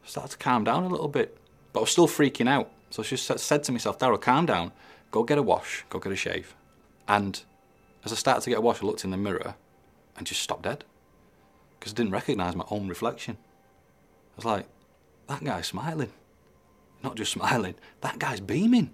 I 0.03 0.09
started 0.09 0.33
to 0.33 0.39
calm 0.39 0.65
down 0.65 0.85
a 0.85 0.89
little 0.89 1.09
bit, 1.09 1.37
but 1.73 1.81
I 1.81 1.83
was 1.83 1.91
still 1.91 2.09
freaking 2.09 2.49
out. 2.49 2.71
So 2.89 3.03
I 3.03 3.07
just 3.07 3.39
said 3.39 3.63
to 3.65 3.73
myself, 3.73 3.99
Daryl, 3.99 4.21
calm 4.21 4.47
down, 4.47 4.73
go 5.11 5.23
get 5.23 5.37
a 5.37 5.43
wash, 5.43 5.85
go 5.91 5.99
get 5.99 6.13
a 6.13 6.17
shave. 6.17 6.55
And 7.07 7.43
as 8.05 8.13
I 8.13 8.17
started 8.17 8.43
to 8.45 8.51
get 8.51 8.59
a 8.59 8.63
wash, 8.63 8.83
I 8.83 8.87
looked 8.87 9.05
in 9.05 9.11
the 9.11 9.19
mirror 9.19 9.55
and 10.17 10.27
just 10.27 10.43
stopped 10.43 10.63
dead 10.63 10.85
because 11.79 11.93
I 11.93 11.97
didn't 11.97 12.13
recognise 12.13 12.57
my 12.57 12.65
own 12.71 12.89
reflection. 12.89 13.37
I 14.33 14.37
was 14.37 14.45
like, 14.47 14.67
that 15.29 15.45
guy's 15.45 15.67
smiling. 15.67 16.13
Not 17.03 17.17
just 17.17 17.33
smiling, 17.33 17.75
that 18.01 18.19
guy's 18.19 18.41
beaming. 18.41 18.91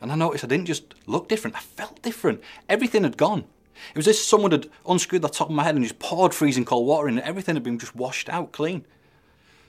And 0.00 0.12
I 0.12 0.14
noticed 0.14 0.44
I 0.44 0.48
didn't 0.48 0.66
just 0.66 0.94
look 1.06 1.28
different, 1.28 1.56
I 1.56 1.60
felt 1.60 2.02
different. 2.02 2.42
Everything 2.68 3.04
had 3.04 3.16
gone. 3.16 3.44
It 3.90 3.96
was 3.96 4.08
as 4.08 4.16
if 4.16 4.22
someone 4.22 4.52
had 4.52 4.68
unscrewed 4.88 5.22
the 5.22 5.28
top 5.28 5.48
of 5.48 5.54
my 5.54 5.64
head 5.64 5.74
and 5.74 5.84
just 5.84 5.98
poured 5.98 6.34
freezing 6.34 6.64
cold 6.64 6.86
water 6.86 7.08
in, 7.08 7.18
and 7.18 7.26
everything 7.26 7.56
had 7.56 7.62
been 7.62 7.78
just 7.78 7.94
washed 7.94 8.28
out 8.28 8.52
clean. 8.52 8.86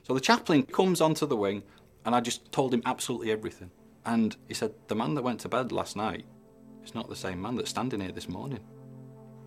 So 0.03 0.13
the 0.13 0.21
chaplain 0.21 0.63
comes 0.63 1.01
onto 1.01 1.25
the 1.25 1.35
wing, 1.35 1.63
and 2.05 2.15
I 2.15 2.21
just 2.21 2.51
told 2.51 2.73
him 2.73 2.81
absolutely 2.85 3.31
everything. 3.31 3.71
And 4.05 4.35
he 4.47 4.53
said, 4.53 4.73
The 4.87 4.95
man 4.95 5.15
that 5.15 5.23
went 5.23 5.41
to 5.41 5.49
bed 5.49 5.71
last 5.71 5.97
night 5.97 6.25
is 6.85 6.95
not 6.95 7.09
the 7.09 7.15
same 7.15 7.41
man 7.41 7.55
that's 7.55 7.69
standing 7.69 7.99
here 7.99 8.13
this 8.13 8.29
morning. 8.29 8.59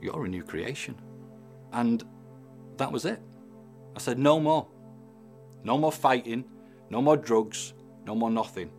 You're 0.02 0.26
a 0.26 0.28
new 0.28 0.42
creation. 0.42 0.96
And 1.72 2.04
that 2.76 2.92
was 2.92 3.06
it. 3.06 3.20
I 3.96 3.98
said, 3.98 4.18
No 4.18 4.38
more. 4.38 4.68
No 5.64 5.78
more 5.78 5.92
fighting, 5.92 6.44
no 6.88 7.02
more 7.02 7.16
drugs, 7.16 7.74
no 8.04 8.14
more 8.14 8.30
nothing. 8.30 8.70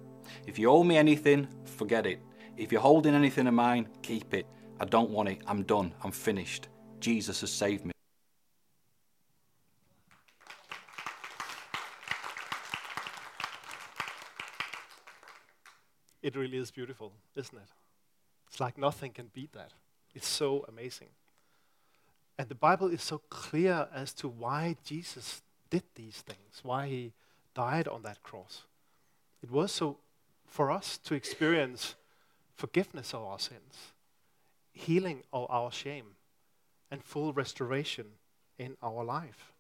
If 0.48 0.60
you 0.60 0.70
owe 0.70 0.84
me 0.84 0.98
anything, 0.98 1.48
forget 1.66 2.06
it. 2.06 2.20
If 2.58 2.72
you're 2.72 2.82
holding 2.82 3.13
anything 3.13 3.48
of 3.48 3.54
mine, 3.54 3.88
keep 4.01 4.34
it. 4.34 4.46
I 4.80 4.86
don't 4.86 5.10
want 5.10 5.30
it. 5.30 5.42
I'm 5.48 5.63
done. 5.63 5.94
I'm 6.04 6.12
finished. 6.12 6.68
Jesus 7.00 7.42
has 7.42 7.51
saved 7.51 7.86
me. 7.86 7.92
It 16.22 16.36
really 16.36 16.58
is 16.58 16.72
beautiful, 16.72 17.13
isn't 17.36 17.58
it? 17.58 17.68
It's 18.48 18.60
like 18.60 18.78
nothing 18.78 19.12
can 19.12 19.32
beat 19.34 19.54
that. 19.54 19.72
It's 20.13 20.28
so 20.28 20.66
amazing. 20.68 21.08
And 22.38 22.50
the 22.50 22.56
Bible 22.56 22.88
is 22.88 23.01
so 23.01 23.22
clear 23.30 23.88
as 23.94 24.13
to 24.16 24.28
why 24.28 24.75
Jesus 24.84 25.42
did 25.70 25.84
these 25.96 26.22
things, 26.22 26.60
why 26.63 26.88
he 26.88 27.13
died 27.54 27.88
on 27.88 28.04
that 28.04 28.22
cross. 28.24 28.63
It 29.42 29.52
was 29.52 29.72
so 29.72 29.98
for 30.46 30.70
us 30.70 30.98
to 31.06 31.16
experience 31.16 31.96
forgiveness 32.56 33.14
of 33.14 33.24
our 33.24 33.40
sins, 33.40 33.94
healing 34.72 35.24
of 35.32 35.48
our 35.50 35.72
shame, 35.72 36.16
and 36.92 37.04
full 37.04 37.34
restoration 37.34 38.06
in 38.60 38.76
our 38.84 39.04
life. 39.04 39.54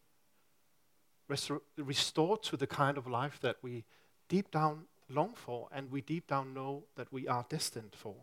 Restor- 1.29 1.61
restored 1.77 2.43
to 2.43 2.57
the 2.57 2.67
kind 2.67 2.97
of 2.97 3.07
life 3.07 3.39
that 3.41 3.55
we 3.61 3.85
deep 4.27 4.51
down 4.51 4.83
long 5.09 5.33
for 5.33 5.67
and 5.71 5.91
we 5.91 6.01
deep 6.01 6.27
down 6.27 6.53
know 6.53 6.83
that 6.95 7.11
we 7.11 7.27
are 7.27 7.45
destined 7.49 7.95
for. 7.95 8.15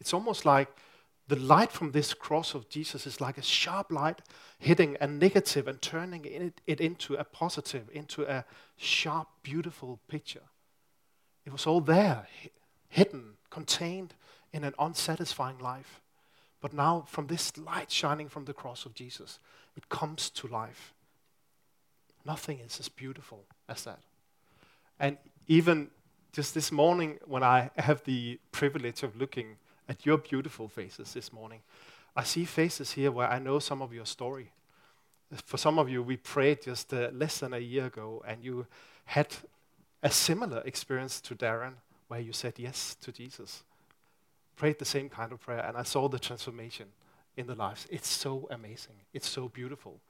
It's 0.00 0.14
almost 0.14 0.44
like 0.44 0.68
the 1.28 1.36
light 1.36 1.70
from 1.70 1.92
this 1.92 2.14
cross 2.14 2.54
of 2.54 2.68
Jesus 2.68 3.06
is 3.06 3.20
like 3.20 3.38
a 3.38 3.42
sharp 3.42 3.92
light 3.92 4.20
hitting 4.58 4.96
a 5.00 5.06
negative 5.06 5.68
and 5.68 5.80
turning 5.80 6.24
it, 6.24 6.60
it 6.66 6.80
into 6.80 7.14
a 7.14 7.24
positive, 7.24 7.88
into 7.92 8.24
a 8.24 8.44
sharp, 8.76 9.28
beautiful 9.42 10.00
picture. 10.08 10.49
It 11.44 11.52
was 11.52 11.66
all 11.66 11.80
there, 11.80 12.26
hidden, 12.88 13.36
contained 13.50 14.14
in 14.52 14.64
an 14.64 14.74
unsatisfying 14.78 15.58
life. 15.58 16.00
But 16.60 16.72
now, 16.72 17.04
from 17.08 17.26
this 17.26 17.56
light 17.56 17.90
shining 17.90 18.28
from 18.28 18.44
the 18.44 18.52
cross 18.52 18.84
of 18.84 18.94
Jesus, 18.94 19.38
it 19.76 19.88
comes 19.88 20.28
to 20.30 20.46
life. 20.46 20.92
Nothing 22.26 22.58
is 22.60 22.78
as 22.78 22.88
beautiful 22.88 23.44
as 23.68 23.84
that. 23.84 24.00
And 24.98 25.16
even 25.48 25.88
just 26.32 26.54
this 26.54 26.70
morning, 26.70 27.18
when 27.26 27.42
I 27.42 27.70
have 27.76 28.04
the 28.04 28.38
privilege 28.52 29.02
of 29.02 29.16
looking 29.16 29.56
at 29.90 30.06
your 30.06 30.18
beautiful 30.18 30.68
faces 30.68 31.12
this 31.12 31.32
morning. 31.32 31.60
I 32.14 32.22
see 32.22 32.44
faces 32.44 32.92
here 32.92 33.10
where 33.10 33.28
I 33.28 33.40
know 33.40 33.58
some 33.58 33.82
of 33.82 33.92
your 33.92 34.06
story. 34.06 34.52
For 35.44 35.58
some 35.58 35.80
of 35.80 35.88
you, 35.88 36.00
we 36.00 36.16
prayed 36.16 36.62
just 36.62 36.94
uh, 36.94 37.08
less 37.12 37.38
than 37.38 37.52
a 37.54 37.58
year 37.58 37.86
ago, 37.86 38.22
and 38.26 38.44
you 38.44 38.66
had 39.04 39.26
a 40.02 40.10
similar 40.10 40.62
experience 40.64 41.20
to 41.22 41.34
Darren, 41.34 41.74
where 42.08 42.20
you 42.20 42.32
said 42.32 42.54
yes 42.56 42.96
to 43.02 43.12
Jesus. 43.12 43.62
Prayed 44.56 44.78
the 44.78 44.84
same 44.84 45.08
kind 45.08 45.32
of 45.32 45.40
prayer, 45.40 45.64
and 45.66 45.76
I 45.76 45.82
saw 45.82 46.08
the 46.08 46.18
transformation 46.18 46.86
in 47.36 47.46
the 47.46 47.54
lives. 47.54 47.86
It's 47.90 48.08
so 48.08 48.48
amazing. 48.50 48.96
It's 49.12 49.28
so 49.28 49.48
beautiful. 49.48 50.00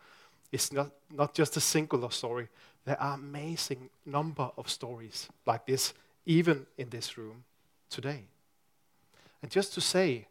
It's 0.53 0.73
not, 0.73 0.91
not 1.13 1.35
just 1.35 1.57
a 1.57 1.61
singular 1.61 2.11
story. 2.11 2.49
There 2.85 3.01
are 3.01 3.15
amazing 3.15 3.91
number 4.07 4.51
of 4.57 4.69
stories 4.69 5.29
like 5.47 5.67
this, 5.67 5.95
even 6.27 6.67
in 6.79 6.89
this 6.89 7.17
room 7.19 7.45
today. 7.89 8.25
And 9.43 9.51
just 9.51 9.75
to 9.75 9.81
say, 9.81 10.27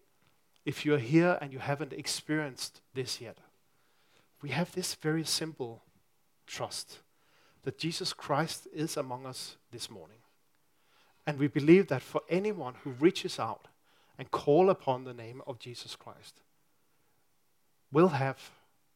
if 0.65 0.85
you're 0.85 0.99
here 0.99 1.37
and 1.41 1.53
you 1.53 1.59
haven't 1.59 1.93
experienced 1.93 2.81
this 2.93 3.21
yet, 3.21 3.37
we 4.41 4.49
have 4.49 4.71
this 4.73 4.95
very 4.95 5.23
simple 5.23 5.81
trust 6.47 6.99
that 7.63 7.77
Jesus 7.77 8.13
Christ 8.13 8.67
is 8.73 8.97
among 8.97 9.25
us 9.25 9.57
this 9.71 9.89
morning. 9.89 10.17
And 11.27 11.37
we 11.37 11.47
believe 11.47 11.87
that 11.87 12.01
for 12.01 12.21
anyone 12.29 12.75
who 12.83 12.91
reaches 12.91 13.39
out 13.39 13.67
and 14.17 14.31
call 14.31 14.69
upon 14.69 15.03
the 15.03 15.13
name 15.13 15.41
of 15.45 15.59
Jesus 15.59 15.95
Christ 15.95 16.41
will 17.91 18.09
have 18.09 18.51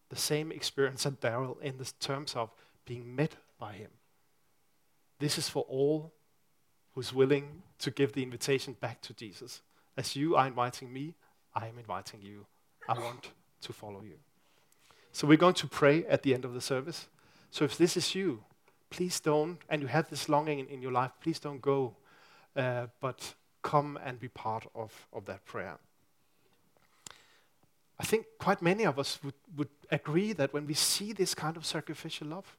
the 0.10 0.16
same 0.16 0.52
experience 0.52 1.06
as 1.06 1.14
Daryl 1.14 1.62
in 1.62 1.78
the 1.78 1.92
terms 2.00 2.36
of 2.36 2.52
being 2.86 3.16
met 3.16 3.36
by 3.60 3.74
him. 3.74 3.90
This 5.20 5.38
is 5.38 5.50
for 5.50 5.64
all 5.70 6.12
who's 6.94 7.14
willing 7.14 7.64
to 7.80 7.92
give 7.92 8.14
the 8.14 8.24
invitation 8.24 8.76
back 8.80 9.02
to 9.02 9.14
Jesus. 9.14 9.62
As 9.98 10.16
you 10.16 10.36
are 10.36 10.48
inviting 10.48 10.92
me, 10.92 11.16
I 11.56 11.68
am 11.68 11.78
inviting 11.78 12.22
you. 12.22 12.46
I 12.88 13.00
want 13.00 13.32
to 13.62 13.74
follow 13.74 14.02
you. 14.04 14.16
So 15.12 15.28
we're 15.28 15.38
going 15.38 15.54
to 15.56 15.68
pray 15.68 16.06
at 16.06 16.24
the 16.24 16.34
end 16.34 16.46
of 16.46 16.54
the 16.54 16.62
service. 16.62 17.08
So 17.52 17.66
if 17.66 17.78
this 17.78 17.96
is 17.96 18.16
you, 18.16 18.44
please 18.94 19.20
don't, 19.20 19.58
and 19.70 19.82
you 19.82 19.88
have 19.88 20.08
this 20.10 20.30
longing 20.30 20.60
in, 20.60 20.68
in 20.68 20.82
your 20.82 20.92
life, 20.92 21.12
please 21.20 21.40
don't 21.40 21.62
go, 21.62 21.96
uh, 22.56 22.86
but 23.00 23.34
come 23.62 24.00
and 24.06 24.20
be 24.20 24.28
part 24.28 24.68
of, 24.76 25.08
of 25.12 25.26
that 25.26 25.44
prayer. 25.46 25.78
I 28.00 28.06
think 28.06 28.26
quite 28.38 28.62
many 28.62 28.86
of 28.86 29.00
us 29.00 29.20
would, 29.24 29.34
would 29.58 29.70
agree 29.90 30.34
that 30.34 30.54
when 30.54 30.68
we 30.68 30.76
see 30.76 31.12
this 31.14 31.34
kind 31.34 31.58
of 31.58 31.66
sacrificial 31.66 32.28
love, 32.28 32.58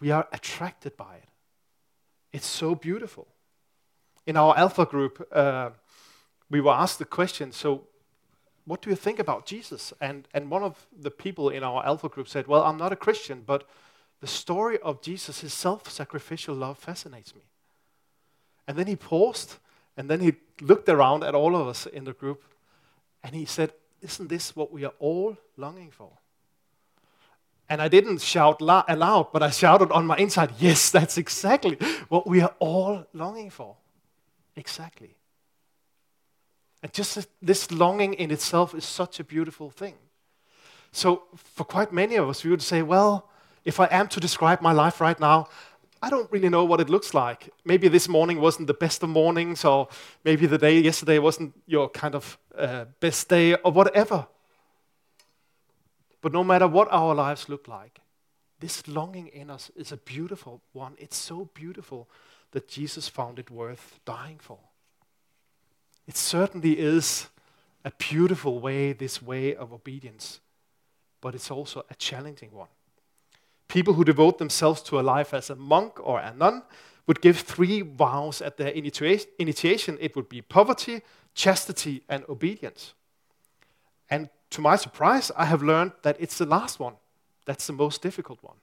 we 0.00 0.10
are 0.10 0.28
attracted 0.32 0.96
by 0.96 1.16
it. 1.16 1.28
It's 2.32 2.46
so 2.46 2.74
beautiful. 2.74 3.26
In 4.26 4.36
our 4.36 4.54
Alpha 4.58 4.84
group, 4.84 5.26
uh, 5.32 5.70
we 6.50 6.60
were 6.60 6.72
asked 6.72 6.98
the 6.98 7.04
question, 7.06 7.52
so 7.52 7.86
what 8.66 8.82
do 8.82 8.90
you 8.90 8.96
think 8.96 9.18
about 9.18 9.46
Jesus? 9.46 9.94
And, 10.00 10.28
and 10.34 10.50
one 10.50 10.62
of 10.62 10.86
the 11.00 11.10
people 11.10 11.48
in 11.48 11.62
our 11.62 11.86
Alpha 11.86 12.08
group 12.10 12.28
said, 12.28 12.46
well, 12.46 12.64
I'm 12.64 12.76
not 12.76 12.92
a 12.92 12.96
Christian, 12.96 13.42
but 13.46 13.66
the 14.20 14.26
story 14.26 14.78
of 14.78 15.02
Jesus, 15.02 15.40
his 15.40 15.52
self 15.52 15.90
sacrificial 15.90 16.54
love, 16.54 16.78
fascinates 16.78 17.34
me. 17.34 17.42
And 18.66 18.76
then 18.76 18.86
he 18.86 18.96
paused, 18.96 19.56
and 19.96 20.08
then 20.10 20.20
he 20.20 20.34
looked 20.60 20.88
around 20.88 21.22
at 21.22 21.34
all 21.34 21.54
of 21.54 21.68
us 21.68 21.86
in 21.86 22.04
the 22.04 22.12
group, 22.12 22.42
and 23.22 23.34
he 23.34 23.44
said, 23.44 23.72
Isn't 24.02 24.28
this 24.28 24.56
what 24.56 24.72
we 24.72 24.84
are 24.84 24.94
all 24.98 25.36
longing 25.56 25.90
for? 25.90 26.10
And 27.68 27.82
I 27.82 27.88
didn't 27.88 28.20
shout 28.20 28.60
la- 28.60 28.84
aloud, 28.88 29.32
but 29.32 29.42
I 29.42 29.50
shouted 29.50 29.90
on 29.90 30.06
my 30.06 30.16
inside, 30.16 30.52
Yes, 30.58 30.90
that's 30.90 31.18
exactly 31.18 31.76
what 32.08 32.26
we 32.26 32.40
are 32.40 32.54
all 32.58 33.06
longing 33.12 33.50
for. 33.50 33.76
Exactly. 34.56 35.16
And 36.82 36.92
just 36.92 37.26
this 37.42 37.70
longing 37.70 38.14
in 38.14 38.30
itself 38.30 38.74
is 38.74 38.84
such 38.84 39.20
a 39.20 39.24
beautiful 39.24 39.70
thing. 39.70 39.94
So, 40.92 41.24
for 41.36 41.64
quite 41.64 41.92
many 41.92 42.16
of 42.16 42.28
us, 42.28 42.44
we 42.44 42.50
would 42.50 42.62
say, 42.62 42.80
well, 42.82 43.28
if 43.66 43.80
I 43.80 43.88
am 43.90 44.06
to 44.08 44.20
describe 44.20 44.62
my 44.62 44.72
life 44.72 45.00
right 45.00 45.18
now, 45.18 45.48
I 46.00 46.08
don't 46.08 46.30
really 46.30 46.48
know 46.48 46.64
what 46.64 46.80
it 46.80 46.88
looks 46.88 47.12
like. 47.12 47.52
Maybe 47.64 47.88
this 47.88 48.08
morning 48.08 48.40
wasn't 48.40 48.68
the 48.68 48.74
best 48.74 49.02
of 49.02 49.08
mornings, 49.08 49.64
or 49.64 49.88
maybe 50.24 50.46
the 50.46 50.56
day 50.56 50.78
yesterday 50.78 51.18
wasn't 51.18 51.52
your 51.66 51.88
kind 51.88 52.14
of 52.14 52.38
uh, 52.56 52.84
best 53.00 53.28
day, 53.28 53.54
or 53.56 53.72
whatever. 53.72 54.28
But 56.20 56.32
no 56.32 56.44
matter 56.44 56.68
what 56.68 56.88
our 56.92 57.12
lives 57.14 57.48
look 57.48 57.66
like, 57.66 57.98
this 58.60 58.86
longing 58.86 59.26
in 59.28 59.50
us 59.50 59.70
is 59.74 59.90
a 59.90 59.96
beautiful 59.96 60.62
one. 60.72 60.94
It's 60.96 61.16
so 61.16 61.50
beautiful 61.52 62.08
that 62.52 62.68
Jesus 62.68 63.08
found 63.08 63.38
it 63.40 63.50
worth 63.50 63.98
dying 64.04 64.38
for. 64.38 64.58
It 66.06 66.16
certainly 66.16 66.78
is 66.78 67.26
a 67.84 67.90
beautiful 67.98 68.60
way, 68.60 68.92
this 68.92 69.20
way 69.20 69.56
of 69.56 69.72
obedience, 69.72 70.40
but 71.20 71.34
it's 71.34 71.50
also 71.50 71.84
a 71.90 71.94
challenging 71.96 72.52
one. 72.52 72.68
People 73.68 73.94
who 73.94 74.04
devote 74.04 74.38
themselves 74.38 74.82
to 74.82 75.00
a 75.00 75.02
life 75.02 75.34
as 75.34 75.50
a 75.50 75.56
monk 75.56 75.98
or 76.00 76.20
a 76.20 76.32
nun 76.34 76.62
would 77.06 77.20
give 77.20 77.38
three 77.38 77.82
vows 77.82 78.40
at 78.42 78.56
their 78.56 78.68
initiation. 78.68 79.98
It 80.00 80.16
would 80.16 80.28
be 80.28 80.42
poverty, 80.42 81.02
chastity, 81.34 82.02
and 82.08 82.24
obedience. 82.28 82.94
And 84.10 84.28
to 84.50 84.60
my 84.60 84.76
surprise, 84.76 85.30
I 85.36 85.46
have 85.46 85.62
learned 85.62 85.92
that 86.02 86.16
it's 86.20 86.38
the 86.38 86.46
last 86.46 86.78
one 86.78 86.94
that's 87.44 87.66
the 87.66 87.72
most 87.72 88.02
difficult 88.02 88.42
one. 88.42 88.56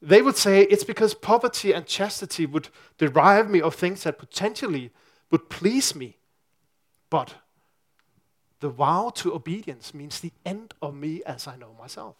They 0.00 0.22
would 0.22 0.36
say 0.36 0.62
it's 0.62 0.84
because 0.84 1.14
poverty 1.14 1.72
and 1.72 1.86
chastity 1.86 2.46
would 2.46 2.68
derive 2.98 3.50
me 3.50 3.60
of 3.60 3.74
things 3.74 4.02
that 4.04 4.18
potentially 4.18 4.90
would 5.30 5.48
please 5.48 5.94
me. 5.94 6.18
But 7.10 7.34
the 8.60 8.68
vow 8.68 9.10
to 9.16 9.34
obedience 9.34 9.94
means 9.94 10.20
the 10.20 10.32
end 10.44 10.74
of 10.80 10.94
me 10.94 11.22
as 11.24 11.46
I 11.46 11.56
know 11.56 11.74
myself. 11.78 12.16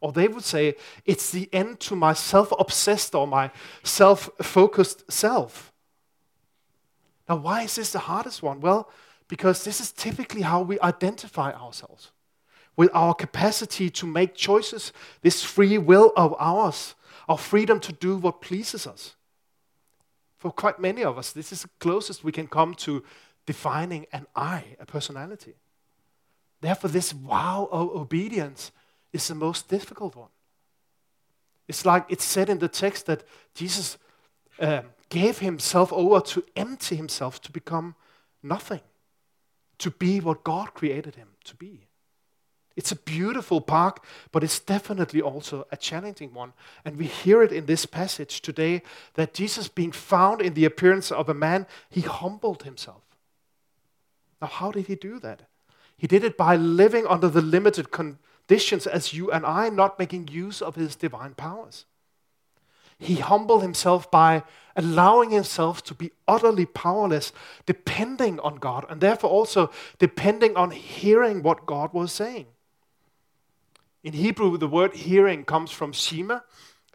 Or 0.00 0.12
they 0.12 0.28
would 0.28 0.44
say 0.44 0.76
it's 1.04 1.30
the 1.30 1.48
end 1.52 1.80
to 1.80 1.96
my 1.96 2.12
self 2.12 2.52
obsessed 2.58 3.14
or 3.14 3.26
my 3.26 3.50
self 3.82 4.30
focused 4.40 5.10
self. 5.10 5.72
Now, 7.28 7.36
why 7.36 7.62
is 7.62 7.74
this 7.74 7.92
the 7.92 7.98
hardest 7.98 8.42
one? 8.42 8.60
Well, 8.60 8.90
because 9.28 9.64
this 9.64 9.80
is 9.80 9.92
typically 9.92 10.42
how 10.42 10.62
we 10.62 10.80
identify 10.80 11.52
ourselves 11.52 12.12
with 12.78 12.90
our 12.94 13.12
capacity 13.12 13.90
to 13.90 14.06
make 14.06 14.36
choices, 14.36 14.92
this 15.22 15.42
free 15.42 15.76
will 15.78 16.12
of 16.16 16.34
ours, 16.38 16.94
our 17.28 17.36
freedom 17.36 17.80
to 17.80 17.92
do 17.92 18.16
what 18.16 18.40
pleases 18.40 18.86
us. 18.86 19.16
For 20.36 20.52
quite 20.52 20.78
many 20.78 21.02
of 21.02 21.18
us, 21.18 21.32
this 21.32 21.52
is 21.52 21.62
the 21.62 21.70
closest 21.80 22.22
we 22.22 22.30
can 22.30 22.46
come 22.46 22.74
to 22.74 23.02
defining 23.46 24.06
an 24.12 24.28
I, 24.36 24.76
a 24.78 24.86
personality. 24.86 25.54
Therefore, 26.60 26.90
this 26.90 27.10
vow 27.10 27.68
of 27.72 27.90
obedience 27.90 28.70
is 29.12 29.28
the 29.28 29.34
most 29.34 29.68
difficult 29.68 30.16
one. 30.16 30.28
It's 31.66 31.84
like 31.84 32.06
it's 32.08 32.24
said 32.24 32.48
in 32.48 32.58
the 32.58 32.68
text 32.68 33.06
that 33.06 33.24
Jesus 33.54 33.98
uh, 34.58 34.82
gave 35.08 35.38
himself 35.38 35.92
over 35.92 36.20
to 36.20 36.44
empty 36.56 36.96
himself 36.96 37.40
to 37.42 37.52
become 37.52 37.94
nothing, 38.42 38.80
to 39.78 39.90
be 39.90 40.20
what 40.20 40.44
God 40.44 40.74
created 40.74 41.16
him 41.16 41.28
to 41.44 41.54
be. 41.56 41.88
It's 42.78 42.92
a 42.92 42.96
beautiful 42.96 43.60
park, 43.60 44.04
but 44.30 44.44
it's 44.44 44.60
definitely 44.60 45.20
also 45.20 45.66
a 45.72 45.76
challenging 45.76 46.32
one. 46.32 46.52
And 46.84 46.96
we 46.96 47.06
hear 47.06 47.42
it 47.42 47.50
in 47.50 47.66
this 47.66 47.86
passage 47.86 48.40
today 48.40 48.82
that 49.14 49.34
Jesus, 49.34 49.66
being 49.66 49.90
found 49.90 50.40
in 50.40 50.54
the 50.54 50.64
appearance 50.64 51.10
of 51.10 51.28
a 51.28 51.34
man, 51.34 51.66
he 51.90 52.02
humbled 52.02 52.62
himself. 52.62 53.02
Now, 54.40 54.46
how 54.46 54.70
did 54.70 54.86
he 54.86 54.94
do 54.94 55.18
that? 55.18 55.42
He 55.96 56.06
did 56.06 56.22
it 56.22 56.36
by 56.36 56.54
living 56.54 57.04
under 57.04 57.28
the 57.28 57.42
limited 57.42 57.90
conditions 58.48 58.86
as 58.86 59.12
you 59.12 59.30
and 59.30 59.44
I, 59.44 59.68
not 59.68 59.98
making 59.98 60.28
use 60.28 60.62
of 60.62 60.74
his 60.74 60.96
divine 60.96 61.34
powers. 61.34 61.84
He 62.98 63.16
humbled 63.16 63.62
himself 63.62 64.10
by 64.10 64.42
allowing 64.74 65.30
himself 65.30 65.84
to 65.84 65.94
be 65.94 66.12
utterly 66.26 66.64
powerless, 66.64 67.32
depending 67.66 68.40
on 68.40 68.56
God, 68.56 68.86
and 68.88 69.00
therefore 69.00 69.30
also 69.30 69.70
depending 69.98 70.56
on 70.56 70.70
hearing 70.70 71.42
what 71.42 71.66
God 71.66 71.92
was 71.92 72.10
saying. 72.10 72.46
In 74.02 74.14
Hebrew, 74.14 74.56
the 74.56 74.66
word 74.66 74.94
hearing 74.94 75.44
comes 75.44 75.70
from 75.70 75.92
shema, 75.92 76.40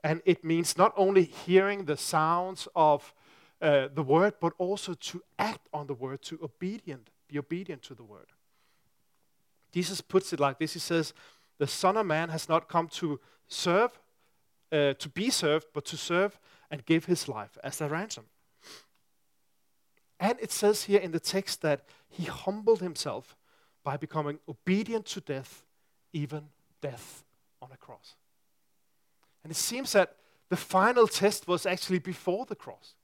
and 0.04 0.22
it 0.26 0.44
means 0.44 0.78
not 0.78 0.94
only 0.98 1.24
hearing 1.24 1.86
the 1.86 1.98
sounds 1.98 2.68
of 2.76 3.14
uh, 3.62 3.90
the 3.94 4.04
word, 4.04 4.34
but 4.42 4.54
also 4.58 4.96
to 4.96 5.22
act 5.38 5.68
on 5.72 5.86
the 5.88 5.94
word, 5.94 6.22
to 6.24 6.40
obedient, 6.44 7.10
be 7.28 7.38
obedient 7.38 7.84
to 7.84 7.94
the 7.94 8.04
word. 8.04 8.28
Jesus 9.72 10.02
puts 10.02 10.34
it 10.34 10.40
like 10.40 10.60
this 10.60 10.74
He 10.74 10.80
says, 10.80 11.14
The 11.64 11.68
Son 11.68 11.96
of 11.96 12.06
Man 12.06 12.28
has 12.28 12.50
not 12.50 12.68
come 12.68 12.90
to 12.90 13.22
serve, 13.48 13.98
uh, 14.70 14.96
to 14.96 15.08
be 15.08 15.30
served, 15.30 15.68
but 15.74 15.86
to 15.86 15.96
serve 15.96 16.38
and 16.70 16.86
give 16.86 17.06
his 17.06 17.30
life 17.30 17.58
as 17.64 17.80
a 17.80 17.88
ransom. 17.88 18.26
And 20.20 20.38
it 20.42 20.52
says 20.52 20.84
here 20.84 21.00
in 21.00 21.12
the 21.12 21.22
text 21.22 21.62
that 21.62 21.86
he 22.10 22.26
humbled 22.26 22.82
himself 22.82 23.38
by 23.82 23.96
becoming 23.96 24.40
obedient 24.50 25.06
to 25.06 25.22
death, 25.22 25.64
even 26.12 26.50
death 26.82 27.24
on 27.62 27.70
a 27.72 27.78
cross. 27.78 28.16
And 29.42 29.50
it 29.50 29.56
seems 29.56 29.94
that 29.94 30.18
the 30.50 30.58
final 30.58 31.08
test 31.08 31.48
was 31.48 31.66
actually 31.66 32.00
before 32.00 32.46
the 32.46 32.58
cross, 32.58 32.96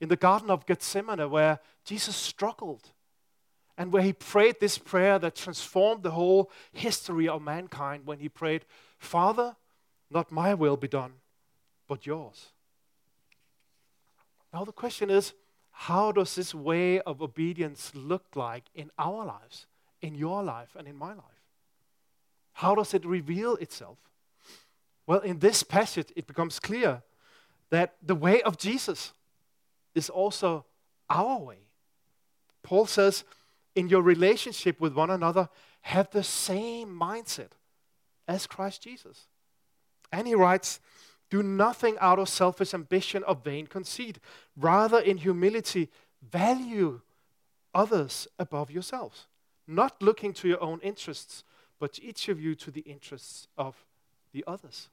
in 0.00 0.08
the 0.08 0.16
Garden 0.16 0.48
of 0.48 0.64
Gethsemane, 0.64 1.28
where 1.28 1.60
Jesus 1.84 2.16
struggled 2.16 2.92
and 3.80 3.94
where 3.94 4.02
he 4.02 4.12
prayed 4.12 4.60
this 4.60 4.76
prayer 4.76 5.18
that 5.18 5.34
transformed 5.34 6.02
the 6.02 6.10
whole 6.10 6.50
history 6.70 7.26
of 7.26 7.40
mankind 7.40 8.02
when 8.04 8.18
he 8.18 8.28
prayed, 8.28 8.66
Father, 8.98 9.56
not 10.10 10.30
my 10.30 10.52
will 10.52 10.76
be 10.76 10.86
done, 10.86 11.14
but 11.88 12.04
yours. 12.04 12.48
Now, 14.52 14.66
the 14.66 14.72
question 14.72 15.08
is, 15.08 15.32
how 15.70 16.12
does 16.12 16.34
this 16.34 16.54
way 16.54 17.00
of 17.00 17.22
obedience 17.22 17.90
look 17.94 18.26
like 18.34 18.64
in 18.74 18.90
our 18.98 19.24
lives, 19.24 19.64
in 20.02 20.14
your 20.14 20.42
life, 20.42 20.76
and 20.76 20.86
in 20.86 20.96
my 20.96 21.14
life? 21.14 21.40
How 22.52 22.74
does 22.74 22.92
it 22.92 23.06
reveal 23.06 23.56
itself? 23.56 23.96
Well, 25.06 25.20
in 25.20 25.38
this 25.38 25.62
passage, 25.62 26.12
it 26.14 26.26
becomes 26.26 26.60
clear 26.60 27.00
that 27.70 27.94
the 28.02 28.14
way 28.14 28.42
of 28.42 28.58
Jesus 28.58 29.14
is 29.94 30.10
also 30.10 30.66
our 31.08 31.38
way. 31.38 31.60
Paul 32.62 32.84
says, 32.84 33.24
in 33.74 33.88
your 33.88 34.02
relationship 34.02 34.80
with 34.80 34.94
one 34.94 35.10
another, 35.10 35.48
have 35.82 36.10
the 36.10 36.22
same 36.22 36.88
mindset 36.88 37.50
as 38.26 38.46
Christ 38.46 38.82
Jesus. 38.82 39.26
And 40.12 40.26
he 40.26 40.34
writes, 40.34 40.80
do 41.30 41.44
nothing 41.44 41.96
out 42.00 42.18
of 42.18 42.28
selfish 42.28 42.74
ambition 42.74 43.22
or 43.26 43.36
vain 43.36 43.68
conceit. 43.68 44.18
Rather, 44.56 44.98
in 44.98 45.16
humility, 45.16 45.88
value 46.28 47.00
others 47.72 48.26
above 48.38 48.70
yourselves, 48.70 49.26
not 49.66 50.02
looking 50.02 50.32
to 50.34 50.48
your 50.48 50.62
own 50.62 50.80
interests, 50.80 51.44
but 51.78 52.00
each 52.02 52.28
of 52.28 52.40
you 52.40 52.56
to 52.56 52.70
the 52.70 52.80
interests 52.80 53.46
of 53.56 53.84
the 54.32 54.44
others. 54.46 54.88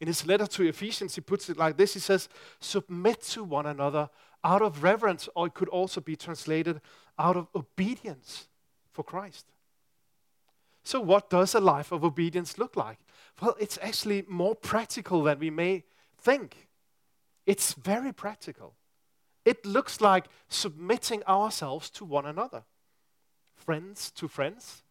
In 0.00 0.06
his 0.06 0.26
letter 0.26 0.46
to 0.46 0.68
Ephesians, 0.68 1.14
he 1.14 1.20
puts 1.20 1.50
it 1.50 1.56
like 1.56 1.76
this 1.76 1.94
He 1.94 2.00
says, 2.00 2.28
Submit 2.60 3.22
to 3.22 3.42
one 3.42 3.66
another 3.66 4.08
out 4.44 4.62
of 4.62 4.84
reverence, 4.84 5.28
or 5.34 5.48
it 5.48 5.54
could 5.54 5.68
also 5.68 6.00
be 6.00 6.14
translated 6.14 6.80
out 7.18 7.36
of 7.36 7.48
obedience 7.54 8.48
for 8.92 9.02
Christ. 9.02 9.46
So, 10.82 11.00
what 11.00 11.30
does 11.30 11.54
a 11.54 11.60
life 11.60 11.90
of 11.90 12.04
obedience 12.04 12.58
look 12.58 12.76
like? 12.76 12.98
Well, 13.40 13.56
it's 13.58 13.78
actually 13.82 14.24
more 14.28 14.54
practical 14.54 15.22
than 15.24 15.38
we 15.38 15.50
may 15.50 15.84
think. 16.18 16.68
It's 17.44 17.72
very 17.72 18.12
practical. 18.12 18.74
It 19.44 19.64
looks 19.64 20.00
like 20.00 20.26
submitting 20.48 21.22
ourselves 21.24 21.90
to 21.90 22.04
one 22.04 22.26
another 22.26 22.64
friends 23.54 24.10
to 24.12 24.28
friends, 24.28 24.82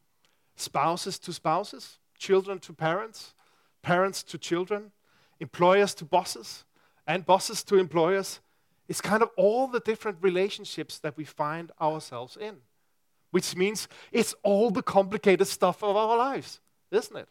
spouses 0.56 1.18
to 1.20 1.32
spouses, 1.32 2.00
children 2.18 2.60
to 2.60 2.74
parents, 2.74 3.34
parents 3.82 4.24
to 4.24 4.38
children, 4.38 4.92
employers 5.40 5.94
to 5.96 6.06
bosses, 6.06 6.66
and 7.08 7.26
bosses 7.26 7.64
to 7.64 7.78
employers. 7.78 8.40
It's 8.88 9.02
kind 9.02 9.24
of 9.24 9.30
all 9.36 9.68
the 9.68 9.80
different 9.80 10.18
relationships 10.22 11.00
that 11.00 11.18
we 11.18 11.24
find 11.24 11.72
ourselves 11.82 12.38
in, 12.38 12.58
which 13.32 13.56
means 13.56 13.88
it's 14.12 14.36
all 14.44 14.70
the 14.70 14.84
complicated 14.84 15.48
stuff 15.48 15.84
of 15.84 15.96
our 15.96 16.18
lives, 16.18 16.60
isn't 16.92 17.16
it? 17.16 17.28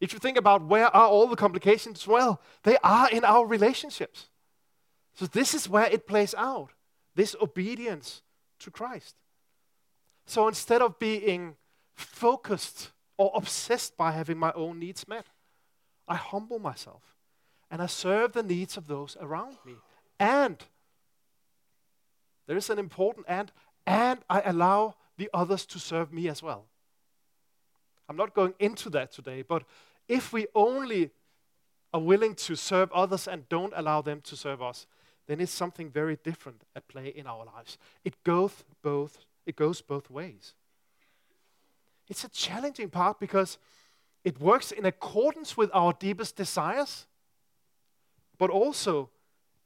If 0.00 0.12
you 0.12 0.18
think 0.18 0.36
about 0.36 0.66
where 0.66 0.94
are 0.94 1.08
all 1.08 1.28
the 1.28 1.36
complications, 1.36 2.06
well, 2.06 2.40
they 2.64 2.76
are 2.82 3.08
in 3.10 3.24
our 3.24 3.46
relationships. 3.46 4.28
So 5.14 5.26
this 5.26 5.54
is 5.54 5.68
where 5.68 5.86
it 5.86 6.06
plays 6.06 6.34
out 6.36 6.70
this 7.14 7.36
obedience 7.40 8.22
to 8.60 8.70
Christ. 8.70 9.14
So 10.24 10.48
instead 10.48 10.80
of 10.80 10.98
being 10.98 11.56
focused 11.94 12.90
or 13.16 13.30
obsessed 13.34 13.96
by 13.96 14.12
having 14.12 14.38
my 14.38 14.52
own 14.52 14.78
needs 14.78 15.06
met. 15.06 15.26
I 16.08 16.16
humble 16.16 16.58
myself 16.58 17.16
and 17.70 17.80
I 17.80 17.86
serve 17.86 18.32
the 18.32 18.42
needs 18.42 18.76
of 18.76 18.86
those 18.86 19.16
around 19.20 19.58
me. 19.64 19.74
And 20.22 20.62
there 22.46 22.56
is 22.56 22.70
an 22.70 22.78
important 22.78 23.26
and, 23.28 23.50
and 23.84 24.20
I 24.30 24.40
allow 24.42 24.94
the 25.18 25.28
others 25.34 25.66
to 25.66 25.80
serve 25.80 26.12
me 26.12 26.28
as 26.28 26.40
well. 26.40 26.66
I'm 28.08 28.14
not 28.14 28.32
going 28.32 28.54
into 28.60 28.88
that 28.90 29.10
today, 29.10 29.42
but 29.42 29.64
if 30.06 30.32
we 30.32 30.46
only 30.54 31.10
are 31.92 32.00
willing 32.00 32.36
to 32.36 32.54
serve 32.54 32.92
others 32.92 33.26
and 33.26 33.48
don't 33.48 33.72
allow 33.74 34.00
them 34.00 34.20
to 34.20 34.36
serve 34.36 34.62
us, 34.62 34.86
then 35.26 35.40
it's 35.40 35.50
something 35.50 35.90
very 35.90 36.16
different 36.22 36.62
at 36.76 36.86
play 36.86 37.08
in 37.08 37.26
our 37.26 37.44
lives. 37.44 37.76
It 38.04 38.22
goes 38.22 38.62
both, 38.80 39.18
it 39.44 39.56
goes 39.56 39.82
both 39.82 40.08
ways. 40.08 40.54
It's 42.08 42.22
a 42.22 42.28
challenging 42.28 42.90
part 42.90 43.18
because 43.18 43.58
it 44.22 44.40
works 44.40 44.70
in 44.70 44.84
accordance 44.84 45.56
with 45.56 45.70
our 45.74 45.92
deepest 45.92 46.36
desires, 46.36 47.08
but 48.38 48.50
also 48.50 49.10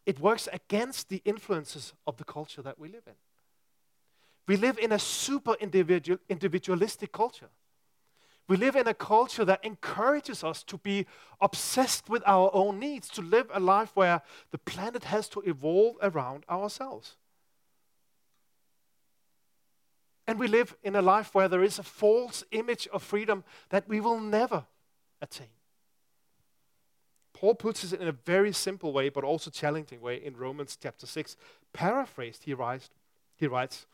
it 0.07 0.21
works 0.21 0.49
against 0.53 1.09
the 1.09 1.21
influences 1.25 1.93
of 2.07 2.17
the 2.17 2.25
culture 2.25 2.63
that 2.63 2.79
we 2.79 2.89
live 2.89 3.03
in. 3.07 3.15
We 4.47 4.57
live 4.57 4.79
in 4.79 4.93
a 4.93 4.99
super 4.99 5.55
individual, 5.55 6.21
individualistic 6.29 7.11
culture. 7.13 7.49
We 8.49 8.57
live 8.57 8.77
in 8.77 8.87
a 8.87 8.95
culture 8.95 9.45
that 9.45 9.65
encourages 9.65 10.45
us 10.45 10.63
to 10.65 10.79
be 10.79 11.07
obsessed 11.41 12.09
with 12.09 12.23
our 12.27 12.51
own 12.53 12.79
needs, 12.79 13.09
to 13.11 13.23
live 13.23 13.51
a 13.53 13.59
life 13.59 13.91
where 13.95 14.23
the 14.53 14.59
planet 14.59 15.03
has 15.05 15.29
to 15.31 15.41
evolve 15.41 15.97
around 16.01 16.45
ourselves. 16.49 17.17
And 20.29 20.39
we 20.39 20.47
live 20.47 20.77
in 20.85 20.95
a 20.95 21.03
life 21.03 21.35
where 21.35 21.49
there 21.49 21.65
is 21.65 21.81
a 21.81 21.85
false 21.85 22.45
image 22.53 22.87
of 22.93 23.03
freedom 23.03 23.43
that 23.71 23.89
we 23.89 24.01
will 24.01 24.21
never 24.21 24.65
attain. 25.21 25.56
Paul 27.37 27.55
puts 27.55 27.85
it 27.85 28.01
in 28.01 28.09
a 28.09 28.13
very 28.13 28.51
simple 28.51 28.95
way, 28.95 29.11
but 29.11 29.23
also 29.23 29.51
challenging 29.51 30.01
way 30.01 30.17
in 30.17 30.39
Romans 30.39 30.79
chapter 30.81 31.07
6. 31.07 31.37
Paraphrased, 31.75 32.45
he 32.45 32.55
writes, 32.55 32.89
he 33.37 33.47
writes 33.47 33.85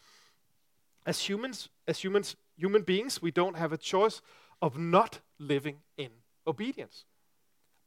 as 1.04 1.28
humans, 1.28 1.68
as 1.88 1.98
humans, 1.98 2.36
human 2.56 2.82
beings, 2.82 3.20
we 3.20 3.32
don't 3.32 3.56
have 3.56 3.72
a 3.72 3.76
choice 3.76 4.22
of 4.60 4.78
not 4.78 5.18
living 5.40 5.78
in 5.96 6.10
obedience. 6.46 7.04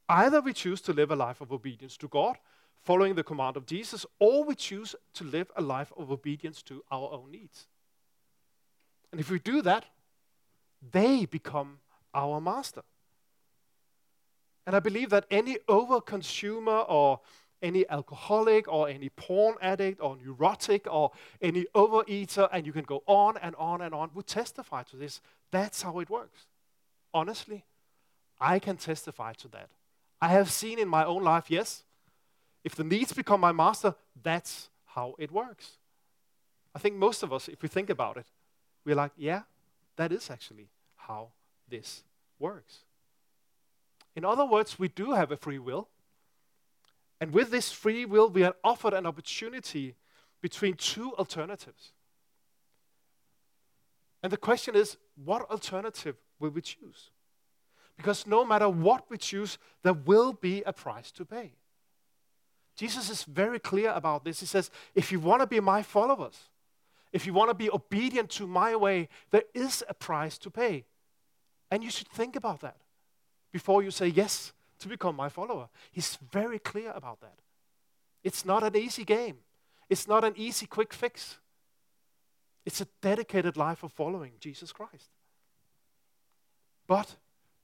Either 0.10 0.42
we 0.42 0.52
choose 0.52 0.82
to 0.82 0.92
live 0.92 1.10
a 1.10 1.16
life 1.16 1.40
of 1.40 1.54
obedience 1.54 1.96
to 1.98 2.10
God, 2.10 2.38
following 2.84 3.16
the 3.16 3.24
command 3.24 3.56
of 3.56 3.66
Jesus, 3.66 4.06
or 4.20 4.44
we 4.44 4.56
choose 4.56 4.94
to 5.14 5.24
live 5.24 5.50
a 5.56 5.62
life 5.62 5.94
of 5.98 6.12
obedience 6.12 6.62
to 6.64 6.84
our 6.92 7.14
own 7.14 7.32
needs. 7.32 7.68
And 9.10 9.22
if 9.22 9.32
we 9.32 9.40
do 9.40 9.62
that, 9.62 9.86
they 10.92 11.24
become 11.24 11.80
our 12.14 12.42
master. 12.42 12.82
And 14.66 14.76
I 14.76 14.80
believe 14.80 15.10
that 15.12 15.26
any 15.30 15.58
overconsumer 15.68 16.86
or 16.90 17.20
any 17.62 17.88
alcoholic 17.90 18.68
or 18.68 18.90
any 18.90 19.10
porn 19.10 19.56
addict 19.62 20.02
or 20.02 20.18
neurotic 20.18 20.88
or 20.92 21.12
any 21.42 21.66
overeater, 21.76 22.50
and 22.52 22.66
you 22.66 22.74
can 22.74 22.84
go 22.84 23.04
on 23.06 23.38
and 23.38 23.56
on 23.56 23.82
and 23.82 23.94
on, 23.94 24.12
would 24.14 24.28
testify 24.28 24.84
to 24.84 24.96
this. 24.96 25.22
That's 25.52 25.82
how 25.82 26.00
it 26.00 26.10
works. 26.10 26.48
Honestly, 27.14 27.64
I 28.40 28.60
can 28.60 28.78
testify 28.78 29.34
to 29.34 29.48
that. 29.50 29.70
I 30.22 30.30
have 30.30 30.52
seen 30.52 30.80
in 30.80 30.88
my 30.88 31.06
own 31.06 31.24
life, 31.24 31.50
yes, 31.50 31.84
if 32.64 32.76
the 32.76 32.84
needs 32.84 33.14
become 33.14 33.40
my 33.40 33.52
master, 33.52 33.96
that's 34.22 34.70
how 34.88 35.16
it 35.20 35.32
works. 35.32 35.78
I 36.74 36.80
think 36.80 36.96
most 36.96 37.24
of 37.24 37.32
us, 37.32 37.48
if 37.48 37.62
we 37.62 37.70
think 37.70 37.90
about 37.90 38.18
it, 38.18 38.26
we're 38.84 38.96
like, 38.96 39.12
yeah, 39.18 39.44
that 39.96 40.12
is 40.12 40.30
actually 40.30 40.70
how 40.96 41.30
this 41.70 42.04
works. 42.40 42.85
In 44.16 44.24
other 44.24 44.46
words, 44.46 44.80
we 44.80 44.88
do 44.88 45.12
have 45.12 45.32
a 45.32 45.38
free 45.38 45.60
will. 45.60 45.90
And 47.20 47.34
with 47.34 47.52
this 47.52 47.72
free 47.72 48.06
will, 48.06 48.30
we 48.30 48.44
are 48.44 48.56
offered 48.64 48.94
an 48.94 49.06
opportunity 49.06 49.96
between 50.42 50.76
two 50.76 51.14
alternatives. 51.16 51.92
And 54.24 54.32
the 54.32 54.38
question 54.38 54.76
is, 54.76 54.98
what 55.24 55.50
alternative 55.50 56.16
will 56.40 56.50
we 56.50 56.62
choose? 56.62 57.12
Because 57.98 58.26
no 58.28 58.46
matter 58.46 58.68
what 58.68 59.10
we 59.10 59.18
choose, 59.18 59.58
there 59.84 59.94
will 59.94 60.34
be 60.34 60.64
a 60.66 60.74
price 60.74 61.12
to 61.12 61.26
pay. 61.26 61.54
Jesus 62.76 63.10
is 63.10 63.24
very 63.24 63.60
clear 63.60 63.92
about 63.92 64.26
this. 64.26 64.42
He 64.42 64.46
says, 64.46 64.70
if 64.94 65.12
you 65.12 65.20
want 65.20 65.42
to 65.42 65.48
be 65.48 65.60
my 65.62 65.82
followers, 65.82 66.50
if 67.14 67.26
you 67.26 67.34
want 67.34 67.50
to 67.50 67.56
be 67.56 67.72
obedient 67.72 68.30
to 68.32 68.48
my 68.48 68.76
way, 68.76 69.08
there 69.32 69.44
is 69.54 69.84
a 69.88 69.94
price 69.94 70.38
to 70.40 70.50
pay. 70.50 70.86
And 71.72 71.84
you 71.84 71.90
should 71.90 72.10
think 72.10 72.36
about 72.36 72.60
that 72.62 72.76
before 73.56 73.82
you 73.82 73.90
say 73.90 74.08
yes 74.08 74.52
to 74.80 74.90
become 74.90 75.16
my 75.16 75.30
follower. 75.30 75.70
He's 75.90 76.18
very 76.30 76.60
clear 76.60 76.92
about 76.94 77.22
that. 77.22 77.40
It's 78.22 78.44
not 78.44 78.64
an 78.64 78.76
easy 78.76 79.06
game, 79.06 79.38
it's 79.90 80.10
not 80.10 80.26
an 80.26 80.34
easy 80.36 80.66
quick 80.66 80.94
fix. 80.94 81.38
It's 82.66 82.82
a 82.82 82.88
dedicated 83.02 83.56
life 83.56 83.82
of 83.82 83.94
following 83.94 84.34
Jesus 84.42 84.74
Christ. 84.74 85.10
But 86.86 87.16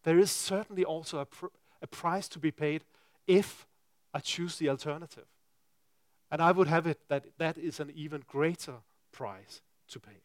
there 0.04 0.17
is 0.17 0.32
certainly 0.32 0.86
also 0.86 1.19
a, 1.19 1.25
pr- 1.25 1.58
a 1.82 1.88
price 1.88 2.30
to 2.30 2.39
be 2.39 2.51
paid 2.51 2.86
if 3.27 3.67
I 4.13 4.19
choose 4.19 4.56
the 4.58 4.69
alternative. 4.69 5.27
And 6.32 6.41
I 6.41 6.54
would 6.54 6.67
have 6.67 6.88
it 6.88 6.99
that 7.10 7.25
that 7.38 7.58
is 7.58 7.82
an 7.82 7.91
even 7.93 8.23
greater 8.27 8.75
price 9.12 9.62
to 9.89 9.99
pay. 9.99 10.21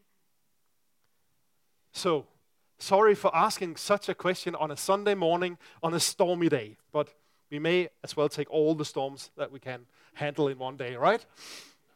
So, 1.90 2.26
sorry 2.79 3.15
for 3.15 3.35
asking 3.35 3.77
such 3.77 4.09
a 4.09 4.15
question 4.15 4.55
on 4.55 4.71
a 4.71 4.77
Sunday 4.77 5.15
morning 5.15 5.59
on 5.83 5.95
a 5.95 6.01
stormy 6.01 6.49
day, 6.49 6.77
but 6.93 7.15
we 7.51 7.59
may 7.59 7.89
as 8.03 8.17
well 8.17 8.29
take 8.29 8.51
all 8.51 8.75
the 8.75 8.85
storms 8.85 9.31
that 9.37 9.53
we 9.53 9.59
can 9.59 9.87
handle 10.15 10.49
in 10.49 10.59
one 10.59 10.77
day, 10.77 10.97
right? 10.97 11.25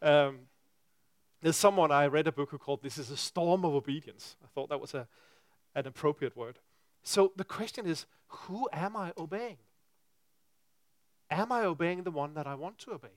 Um, 0.03 0.40
there's 1.43 1.57
someone 1.57 1.90
I 1.90 2.07
read 2.07 2.27
a 2.27 2.33
book 2.33 2.51
who 2.51 2.59
called 2.59 2.83
This 2.83 2.99
is 2.99 3.11
a 3.11 3.16
Storm 3.16 3.64
of 3.64 3.75
Obedience. 3.75 4.37
I 4.45 4.47
thought 4.55 4.69
that 4.69 4.81
was 4.81 4.95
a, 4.95 5.09
an 5.75 5.87
appropriate 5.87 6.37
word. 6.37 6.59
So 7.03 7.33
the 7.37 7.45
question 7.45 7.87
is 7.87 8.07
who 8.29 8.69
am 8.73 8.97
I 8.97 9.12
obeying? 9.19 9.57
Am 11.31 11.51
I 11.51 11.64
obeying 11.64 12.03
the 12.03 12.11
one 12.11 12.35
that 12.35 12.47
I 12.47 12.55
want 12.55 12.79
to 12.81 12.93
obey? 12.93 13.09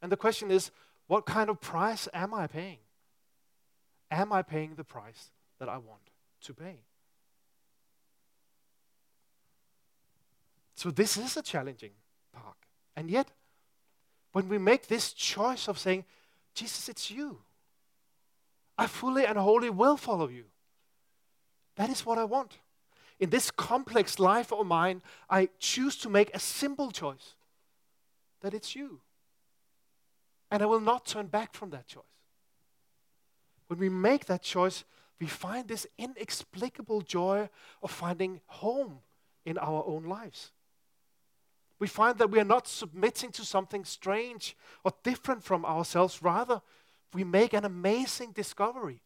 And 0.00 0.12
the 0.12 0.16
question 0.16 0.50
is 0.50 0.70
what 1.06 1.26
kind 1.26 1.50
of 1.50 1.60
price 1.60 2.08
am 2.14 2.32
I 2.32 2.46
paying? 2.46 2.78
Am 4.10 4.32
I 4.32 4.42
paying 4.42 4.76
the 4.76 4.84
price 4.84 5.30
that 5.58 5.68
I 5.68 5.78
want 5.78 6.10
to 6.42 6.54
pay? 6.54 6.76
So, 10.74 10.90
this 10.90 11.16
is 11.16 11.36
a 11.36 11.42
challenging 11.42 11.90
part. 12.32 12.56
And 12.94 13.10
yet, 13.10 13.32
when 14.32 14.48
we 14.48 14.58
make 14.58 14.86
this 14.86 15.12
choice 15.12 15.68
of 15.68 15.78
saying, 15.78 16.04
Jesus, 16.54 16.88
it's 16.88 17.10
you, 17.10 17.38
I 18.76 18.86
fully 18.86 19.26
and 19.26 19.36
wholly 19.36 19.70
will 19.70 19.96
follow 19.96 20.28
you, 20.28 20.44
that 21.76 21.90
is 21.90 22.06
what 22.06 22.18
I 22.18 22.24
want. 22.24 22.58
In 23.18 23.30
this 23.30 23.50
complex 23.50 24.18
life 24.18 24.52
of 24.52 24.66
mine, 24.66 25.02
I 25.28 25.48
choose 25.58 25.96
to 25.98 26.08
make 26.08 26.32
a 26.34 26.38
simple 26.38 26.90
choice 26.90 27.34
that 28.40 28.54
it's 28.54 28.76
you. 28.76 29.00
And 30.50 30.62
I 30.62 30.66
will 30.66 30.80
not 30.80 31.06
turn 31.06 31.26
back 31.26 31.54
from 31.54 31.70
that 31.70 31.86
choice. 31.86 32.04
When 33.66 33.78
we 33.78 33.88
make 33.88 34.26
that 34.26 34.42
choice, 34.42 34.84
we 35.20 35.26
find 35.26 35.66
this 35.66 35.86
inexplicable 35.98 37.00
joy 37.00 37.48
of 37.82 37.90
finding 37.90 38.40
home 38.46 38.98
in 39.44 39.58
our 39.58 39.84
own 39.86 40.04
lives. 40.04 40.52
We 41.78 41.86
find 41.86 42.18
that 42.18 42.30
we 42.30 42.40
are 42.40 42.44
not 42.44 42.66
submitting 42.66 43.30
to 43.32 43.44
something 43.44 43.84
strange 43.84 44.56
or 44.84 44.92
different 45.02 45.44
from 45.44 45.64
ourselves. 45.64 46.22
Rather, 46.22 46.60
we 47.14 47.24
make 47.24 47.52
an 47.52 47.64
amazing 47.64 48.32
discovery 48.32 49.00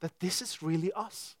that 0.00 0.18
this 0.20 0.42
is 0.42 0.62
really 0.62 0.92
us. 0.92 1.36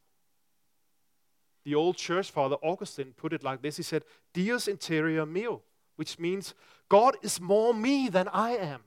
The 1.64 1.74
old 1.74 1.96
church 1.96 2.30
father 2.30 2.56
Augustine 2.62 3.14
put 3.16 3.32
it 3.32 3.42
like 3.42 3.62
this 3.62 3.78
He 3.78 3.82
said, 3.82 4.04
Deus 4.34 4.68
interior 4.68 5.24
meo, 5.24 5.62
which 5.96 6.18
means 6.18 6.54
God 6.88 7.16
is 7.22 7.40
more 7.40 7.72
me 7.72 8.08
than 8.08 8.28
I 8.28 8.52
am. 8.52 8.80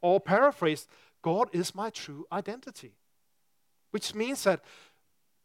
Or 0.00 0.20
paraphrased, 0.20 0.86
God 1.22 1.48
is 1.52 1.74
my 1.74 1.90
true 1.90 2.26
identity. 2.30 2.94
Which 3.90 4.14
means 4.14 4.44
that 4.44 4.60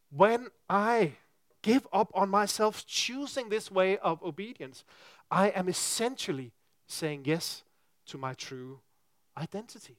when 0.10 0.48
I 0.70 1.14
give 1.62 1.88
up 1.92 2.12
on 2.14 2.30
myself, 2.30 2.86
choosing 2.86 3.50
this 3.50 3.72
way 3.72 3.98
of 3.98 4.22
obedience, 4.22 4.84
I 5.32 5.50
am 5.50 5.70
essentially 5.70 6.52
saying 6.86 7.24
yes 7.26 7.64
to 8.08 8.18
my 8.18 8.34
true 8.34 8.80
identity. 9.38 9.98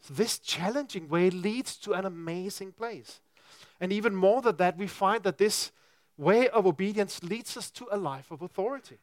So 0.00 0.14
this 0.14 0.38
challenging 0.38 1.08
way 1.08 1.30
leads 1.30 1.76
to 1.78 1.92
an 1.92 2.04
amazing 2.04 2.72
place. 2.72 3.20
And 3.80 3.92
even 3.92 4.14
more 4.14 4.42
than 4.42 4.56
that, 4.56 4.76
we 4.76 4.86
find 4.86 5.22
that 5.24 5.38
this 5.38 5.70
way 6.16 6.48
of 6.48 6.66
obedience 6.66 7.22
leads 7.22 7.56
us 7.56 7.70
to 7.72 7.86
a 7.90 7.96
life 7.96 8.30
of 8.30 8.42
authority. 8.42 8.98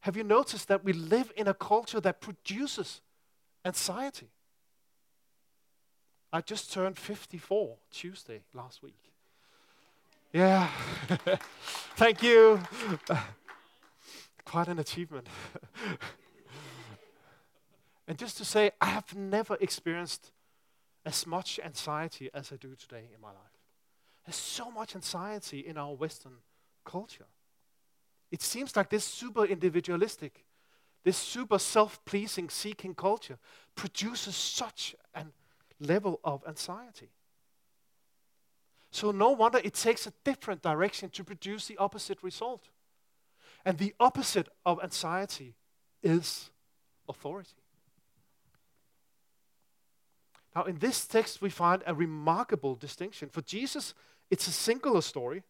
Have 0.00 0.16
you 0.16 0.24
noticed 0.24 0.68
that 0.68 0.84
we 0.84 0.92
live 0.92 1.32
in 1.36 1.48
a 1.48 1.54
culture 1.54 2.00
that 2.00 2.20
produces 2.20 3.00
anxiety? 3.64 4.28
I 6.32 6.40
just 6.42 6.72
turned 6.72 6.98
54 6.98 7.76
Tuesday 7.90 8.42
last 8.52 8.82
week. 8.82 8.98
Yeah. 10.32 10.68
Thank 11.96 12.22
you. 12.22 12.60
Quite 14.44 14.68
an 14.68 14.78
achievement. 14.78 15.26
and 18.08 18.18
just 18.18 18.36
to 18.38 18.44
say, 18.44 18.72
I 18.80 18.86
have 18.86 19.14
never 19.16 19.56
experienced 19.60 20.32
as 21.06 21.26
much 21.26 21.58
anxiety 21.64 22.28
as 22.34 22.52
I 22.52 22.56
do 22.56 22.74
today 22.74 23.08
in 23.14 23.20
my 23.20 23.28
life. 23.28 23.36
There's 24.26 24.36
so 24.36 24.70
much 24.70 24.94
anxiety 24.94 25.60
in 25.60 25.78
our 25.78 25.94
Western 25.94 26.34
culture. 26.84 27.24
It 28.30 28.42
seems 28.42 28.76
like 28.76 28.90
this 28.90 29.04
super 29.04 29.46
individualistic, 29.46 30.44
this 31.04 31.16
super 31.16 31.58
self 31.58 32.04
pleasing, 32.04 32.50
seeking 32.50 32.94
culture 32.94 33.38
produces 33.74 34.36
such 34.36 34.94
a 35.14 35.24
level 35.80 36.20
of 36.24 36.42
anxiety. 36.46 37.10
So, 38.90 39.10
no 39.10 39.30
wonder 39.30 39.60
it 39.62 39.74
takes 39.74 40.06
a 40.06 40.12
different 40.24 40.62
direction 40.62 41.10
to 41.10 41.24
produce 41.24 41.66
the 41.66 41.76
opposite 41.76 42.22
result. 42.22 42.68
And 43.64 43.76
the 43.76 43.94
opposite 44.00 44.48
of 44.64 44.82
anxiety 44.82 45.54
is 46.02 46.50
authority. 47.08 47.50
Now, 50.56 50.64
in 50.64 50.78
this 50.78 51.06
text, 51.06 51.42
we 51.42 51.50
find 51.50 51.82
a 51.86 51.94
remarkable 51.94 52.74
distinction. 52.74 53.28
For 53.28 53.42
Jesus, 53.42 53.94
it's 54.30 54.48
a 54.48 54.52
singular 54.52 55.02
story, 55.02 55.42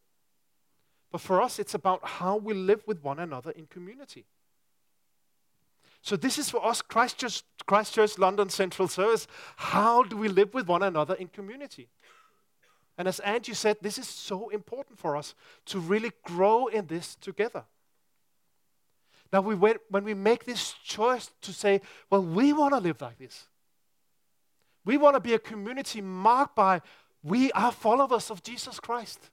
but 1.11 1.21
for 1.21 1.41
us, 1.41 1.59
it's 1.59 1.75
about 1.75 2.05
how 2.05 2.37
we 2.37 2.55
live 2.55 2.83
with 2.87 3.03
one 3.03 3.19
another 3.19 3.51
in 3.53 3.67
community. 3.67 4.27
So, 6.03 6.17
this 6.17 6.39
is 6.39 6.49
for 6.49 6.65
us, 6.65 6.81
Christchurch, 6.81 7.43
Christchurch 7.67 8.19
London 8.19 8.49
Central 8.49 8.89
Service. 8.89 9.27
How 9.57 10.03
do 10.03 10.17
we 10.17 10.29
live 10.29 10.55
with 10.55 10.67
one 10.67 10.83
another 10.83 11.15
in 11.15 11.29
community? 11.29 11.89
And 12.97 13.07
as 13.07 13.21
Angie 13.21 13.55
said, 13.55 13.77
this 13.81 13.99
is 13.99 14.09
so 14.09 14.49
important 14.49 14.99
for 14.99 15.17
us 15.17 15.35
to 15.67 15.79
really 15.79 16.11
grow 16.25 16.67
in 16.67 16.87
this 16.87 17.15
together. 17.15 17.65
Now, 19.33 19.43
we 19.43 19.55
wait, 19.55 19.77
when 19.91 20.05
we 20.05 20.15
make 20.15 20.45
this 20.45 20.75
choice 20.85 21.31
to 21.43 21.53
say, 21.53 21.81
well, 22.11 22.23
we 22.23 22.53
want 22.53 22.75
to 22.75 22.81
live 22.81 23.01
like 23.01 23.19
this, 23.19 23.47
we 24.85 24.97
want 24.97 25.15
to 25.15 25.21
be 25.21 25.35
a 25.35 25.39
community 25.39 26.01
marked 26.01 26.57
by 26.57 26.81
we 27.23 27.53
are 27.53 27.73
followers 27.73 28.31
of 28.31 28.43
Jesus 28.43 28.81
Christ. 28.81 29.31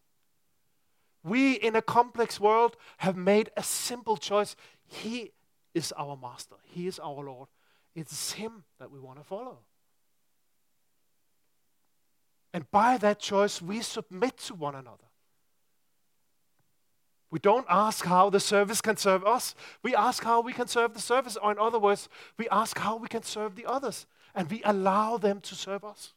We, 1.23 1.53
in 1.53 1.75
a 1.75 1.81
complex 1.81 2.39
world, 2.39 2.75
have 2.97 3.15
made 3.15 3.49
a 3.55 3.63
simple 3.63 4.17
choice. 4.17 4.55
He 4.85 5.31
is 5.75 5.93
our 5.95 6.17
master, 6.19 6.55
He 6.63 6.87
is 6.87 6.97
our 6.97 7.23
Lord. 7.23 7.49
It's 7.93 8.31
Him 8.31 8.63
that 8.79 8.89
we 8.89 8.99
want 8.99 9.19
to 9.19 9.23
follow. 9.23 9.59
And 12.53 12.69
by 12.71 12.97
that 12.97 13.19
choice, 13.19 13.61
we 13.61 13.81
submit 13.81 14.37
to 14.47 14.55
one 14.55 14.75
another. 14.75 15.03
We 17.29 17.39
don't 17.39 17.65
ask 17.69 18.05
how 18.05 18.29
the 18.29 18.39
service 18.39 18.79
can 18.79 18.95
serve 18.95 19.25
us. 19.25 19.55
We 19.83 19.93
ask 19.93 20.23
how 20.23 20.39
we 20.39 20.53
can 20.53 20.67
serve 20.67 20.93
the 20.93 21.01
service. 21.01 21.35
Or, 21.35 21.51
in 21.51 21.59
other 21.59 21.79
words, 21.79 22.07
we 22.37 22.47
ask 22.47 22.77
how 22.77 22.95
we 22.95 23.09
can 23.09 23.23
serve 23.23 23.55
the 23.55 23.65
others. 23.65 24.05
And 24.33 24.49
we 24.49 24.61
allow 24.63 25.17
them 25.17 25.41
to 25.41 25.55
serve 25.55 25.83
us. 25.83 26.13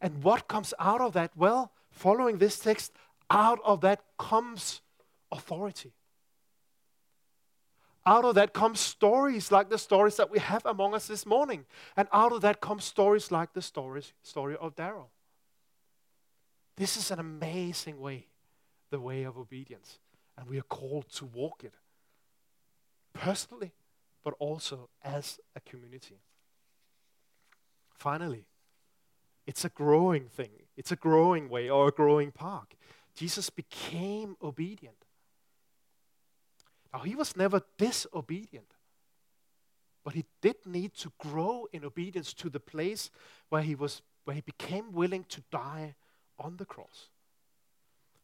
And 0.00 0.22
what 0.22 0.48
comes 0.48 0.72
out 0.78 1.02
of 1.02 1.12
that? 1.12 1.32
Well, 1.36 1.72
following 1.90 2.38
this 2.38 2.58
text, 2.58 2.92
out 3.28 3.58
of 3.64 3.82
that 3.82 4.00
comes 4.18 4.80
authority. 5.30 5.92
Out 8.06 8.24
of 8.24 8.36
that 8.36 8.52
comes 8.52 8.78
stories 8.78 9.50
like 9.50 9.68
the 9.68 9.78
stories 9.78 10.16
that 10.16 10.30
we 10.30 10.38
have 10.38 10.64
among 10.64 10.94
us 10.94 11.08
this 11.08 11.26
morning. 11.26 11.66
And 11.96 12.06
out 12.12 12.32
of 12.32 12.40
that 12.42 12.60
comes 12.60 12.84
stories 12.84 13.32
like 13.32 13.52
the 13.52 13.60
stories, 13.60 14.12
story 14.22 14.56
of 14.60 14.76
Daryl. 14.76 15.08
This 16.76 16.96
is 16.96 17.10
an 17.10 17.18
amazing 17.18 17.98
way, 17.98 18.26
the 18.90 19.00
way 19.00 19.24
of 19.24 19.36
obedience. 19.36 19.98
And 20.38 20.48
we 20.48 20.56
are 20.58 20.62
called 20.62 21.08
to 21.14 21.24
walk 21.24 21.64
it 21.64 21.74
personally, 23.12 23.72
but 24.22 24.34
also 24.38 24.88
as 25.02 25.40
a 25.56 25.60
community. 25.60 26.20
Finally, 27.90 28.44
it's 29.46 29.64
a 29.64 29.70
growing 29.70 30.28
thing, 30.28 30.50
it's 30.76 30.92
a 30.92 30.96
growing 30.96 31.48
way 31.48 31.68
or 31.68 31.88
a 31.88 31.92
growing 31.92 32.30
park. 32.30 32.76
Jesus 33.14 33.50
became 33.50 34.36
obedient. 34.42 35.05
Now, 36.92 37.00
he 37.00 37.14
was 37.14 37.36
never 37.36 37.62
disobedient, 37.78 38.72
but 40.04 40.14
he 40.14 40.24
did 40.40 40.56
need 40.64 40.94
to 40.94 41.12
grow 41.18 41.66
in 41.72 41.84
obedience 41.84 42.32
to 42.34 42.48
the 42.48 42.60
place 42.60 43.10
where 43.48 43.62
he, 43.62 43.74
was, 43.74 44.02
where 44.24 44.34
he 44.34 44.40
became 44.40 44.92
willing 44.92 45.24
to 45.24 45.42
die 45.50 45.94
on 46.38 46.56
the 46.56 46.64
cross. 46.64 47.08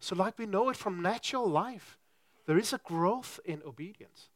So, 0.01 0.17
like 0.17 0.39
we 0.39 0.47
know 0.47 0.69
it 0.69 0.77
from 0.77 1.03
natural 1.03 1.49
life, 1.49 1.99
there 2.47 2.59
is 2.59 2.73
a 2.73 2.79
growth 2.79 3.39
in 3.45 3.63
obedience. 3.65 4.29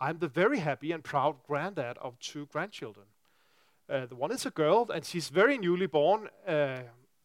I'm 0.00 0.18
the 0.18 0.28
very 0.28 0.58
happy 0.58 0.90
and 0.90 1.04
proud 1.04 1.36
granddad 1.46 1.96
of 1.98 2.18
two 2.18 2.46
grandchildren. 2.46 3.06
Uh, 3.88 4.06
the 4.06 4.16
one 4.16 4.32
is 4.32 4.44
a 4.44 4.50
girl, 4.50 4.90
and 4.92 5.04
she's 5.04 5.28
very 5.28 5.58
newly 5.58 5.86
born. 5.86 6.28
Uh, 6.46 6.80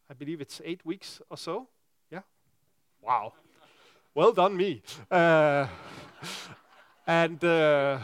I 0.08 0.14
believe 0.14 0.40
it's 0.40 0.60
eight 0.64 0.84
weeks 0.84 1.20
or 1.28 1.36
so. 1.36 1.66
Yeah? 2.10 2.20
Wow. 3.02 3.32
Well 4.18 4.32
done, 4.32 4.56
me. 4.56 4.82
Uh, 5.08 5.68
and, 7.06 7.44
uh, 7.44 8.00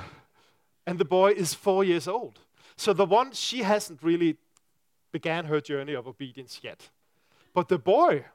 and 0.86 0.96
the 0.96 1.04
boy 1.04 1.32
is 1.32 1.54
four 1.54 1.82
years 1.82 2.06
old. 2.06 2.38
So 2.76 2.92
the 2.92 3.04
one, 3.04 3.32
she 3.32 3.64
hasn't 3.64 4.00
really 4.00 4.36
began 5.10 5.46
her 5.46 5.60
journey 5.60 5.92
of 5.92 6.06
obedience 6.06 6.60
yet. 6.62 6.88
But 7.52 7.66
the 7.66 7.78
boy, 7.78 8.26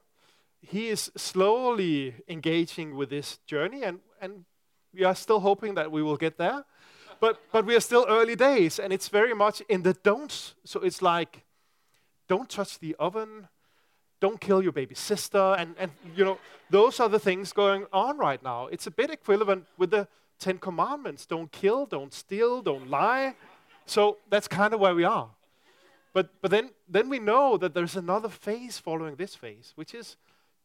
he 0.60 0.90
is 0.90 1.10
slowly 1.16 2.16
engaging 2.28 2.98
with 2.98 3.12
this 3.12 3.40
journey, 3.48 3.84
and, 3.84 4.02
and 4.22 4.44
we 4.94 5.06
are 5.06 5.16
still 5.16 5.40
hoping 5.40 5.76
that 5.76 5.90
we 5.90 6.04
will 6.04 6.18
get 6.18 6.38
there. 6.38 6.66
But, 7.22 7.40
but 7.50 7.66
we 7.66 7.78
are 7.78 7.80
still 7.80 8.06
early 8.10 8.36
days, 8.36 8.80
and 8.80 8.92
it's 8.92 9.08
very 9.08 9.34
much 9.34 9.62
in 9.70 9.84
the 9.84 9.94
don'ts. 9.94 10.54
So 10.66 10.82
it's 10.82 11.02
like, 11.02 11.46
don't 12.28 12.50
touch 12.50 12.80
the 12.80 12.98
oven, 13.00 13.48
don't 14.20 14.40
kill 14.40 14.62
your 14.62 14.72
baby 14.72 14.96
sister, 14.96 15.56
and, 15.58 15.76
and 15.78 15.92
you 16.16 16.26
know, 16.26 16.38
those 16.70 17.00
are 17.00 17.10
the 17.10 17.20
things 17.20 17.54
going 17.54 17.86
on 17.94 18.18
right 18.18 18.42
now. 18.44 18.68
It's 18.68 18.88
a 18.88 18.92
bit 18.92 19.10
equivalent 19.10 19.66
with 19.78 19.92
the 19.92 20.08
Ten 20.40 20.58
Commandments 20.58 21.26
don't 21.26 21.52
kill, 21.52 21.86
don't 21.86 22.14
steal, 22.14 22.62
don't 22.62 22.90
lie. 22.90 23.36
So 23.86 24.18
that's 24.30 24.48
kind 24.48 24.74
of 24.74 24.80
where 24.80 24.96
we 24.96 25.04
are. 25.04 25.30
But, 26.14 26.30
but 26.42 26.50
then, 26.50 26.72
then 26.88 27.10
we 27.10 27.20
know 27.20 27.58
that 27.58 27.74
there's 27.74 27.96
another 27.96 28.30
phase 28.30 28.78
following 28.78 29.16
this 29.16 29.36
phase, 29.36 29.74
which 29.76 29.94
is 29.94 30.16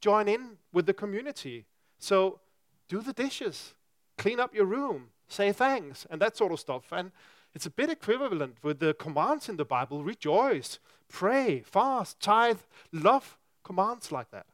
join 0.00 0.28
in 0.28 0.58
with 0.72 0.86
the 0.86 0.94
community. 0.94 1.66
So 1.98 2.40
do 2.88 3.00
the 3.00 3.12
dishes, 3.12 3.74
clean 4.16 4.40
up 4.40 4.54
your 4.54 4.66
room, 4.66 5.08
say 5.28 5.52
thanks, 5.52 6.06
and 6.08 6.20
that 6.22 6.36
sort 6.36 6.52
of 6.52 6.60
stuff. 6.60 6.92
And 6.92 7.10
it's 7.54 7.66
a 7.66 7.70
bit 7.70 7.90
equivalent 7.90 8.56
with 8.62 8.78
the 8.78 8.94
commands 8.94 9.48
in 9.48 9.56
the 9.56 9.64
Bible 9.64 10.04
rejoice, 10.04 10.78
pray, 11.08 11.62
fast, 11.66 12.20
tithe, 12.20 12.60
love 12.92 13.36
commands 13.64 14.12
like 14.12 14.30
that. 14.30 14.46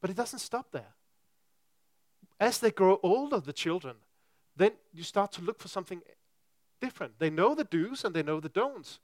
But 0.00 0.10
it 0.10 0.16
doesn't 0.16 0.38
stop 0.38 0.70
there. 0.70 0.94
As 2.38 2.58
they 2.58 2.70
grow 2.70 3.00
older, 3.02 3.40
the 3.40 3.52
children, 3.52 3.96
then 4.56 4.72
you 4.92 5.02
start 5.02 5.32
to 5.32 5.42
look 5.42 5.58
for 5.58 5.68
something 5.68 6.02
different. 6.80 7.18
They 7.18 7.30
know 7.30 7.54
the 7.54 7.64
do's 7.64 8.04
and 8.04 8.14
they 8.14 8.22
know 8.22 8.38
the 8.38 8.48
don'ts. 8.48 9.00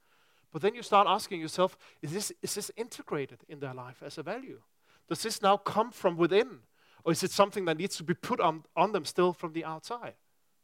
But 0.52 0.62
then 0.62 0.74
you 0.74 0.82
start 0.82 1.08
asking 1.08 1.40
yourself, 1.40 1.76
is 2.00 2.12
this, 2.12 2.32
is 2.40 2.54
this 2.54 2.70
integrated 2.76 3.38
in 3.48 3.58
their 3.58 3.74
life 3.74 4.02
as 4.04 4.18
a 4.18 4.22
value? 4.22 4.60
Does 5.08 5.22
this 5.22 5.42
now 5.42 5.56
come 5.56 5.90
from 5.90 6.16
within? 6.16 6.60
Or 7.04 7.12
is 7.12 7.22
it 7.22 7.32
something 7.32 7.64
that 7.64 7.76
needs 7.76 7.96
to 7.96 8.04
be 8.04 8.14
put 8.14 8.40
on, 8.40 8.64
on 8.76 8.92
them 8.92 9.04
still 9.04 9.32
from 9.32 9.52
the 9.52 9.64
outside? 9.64 10.14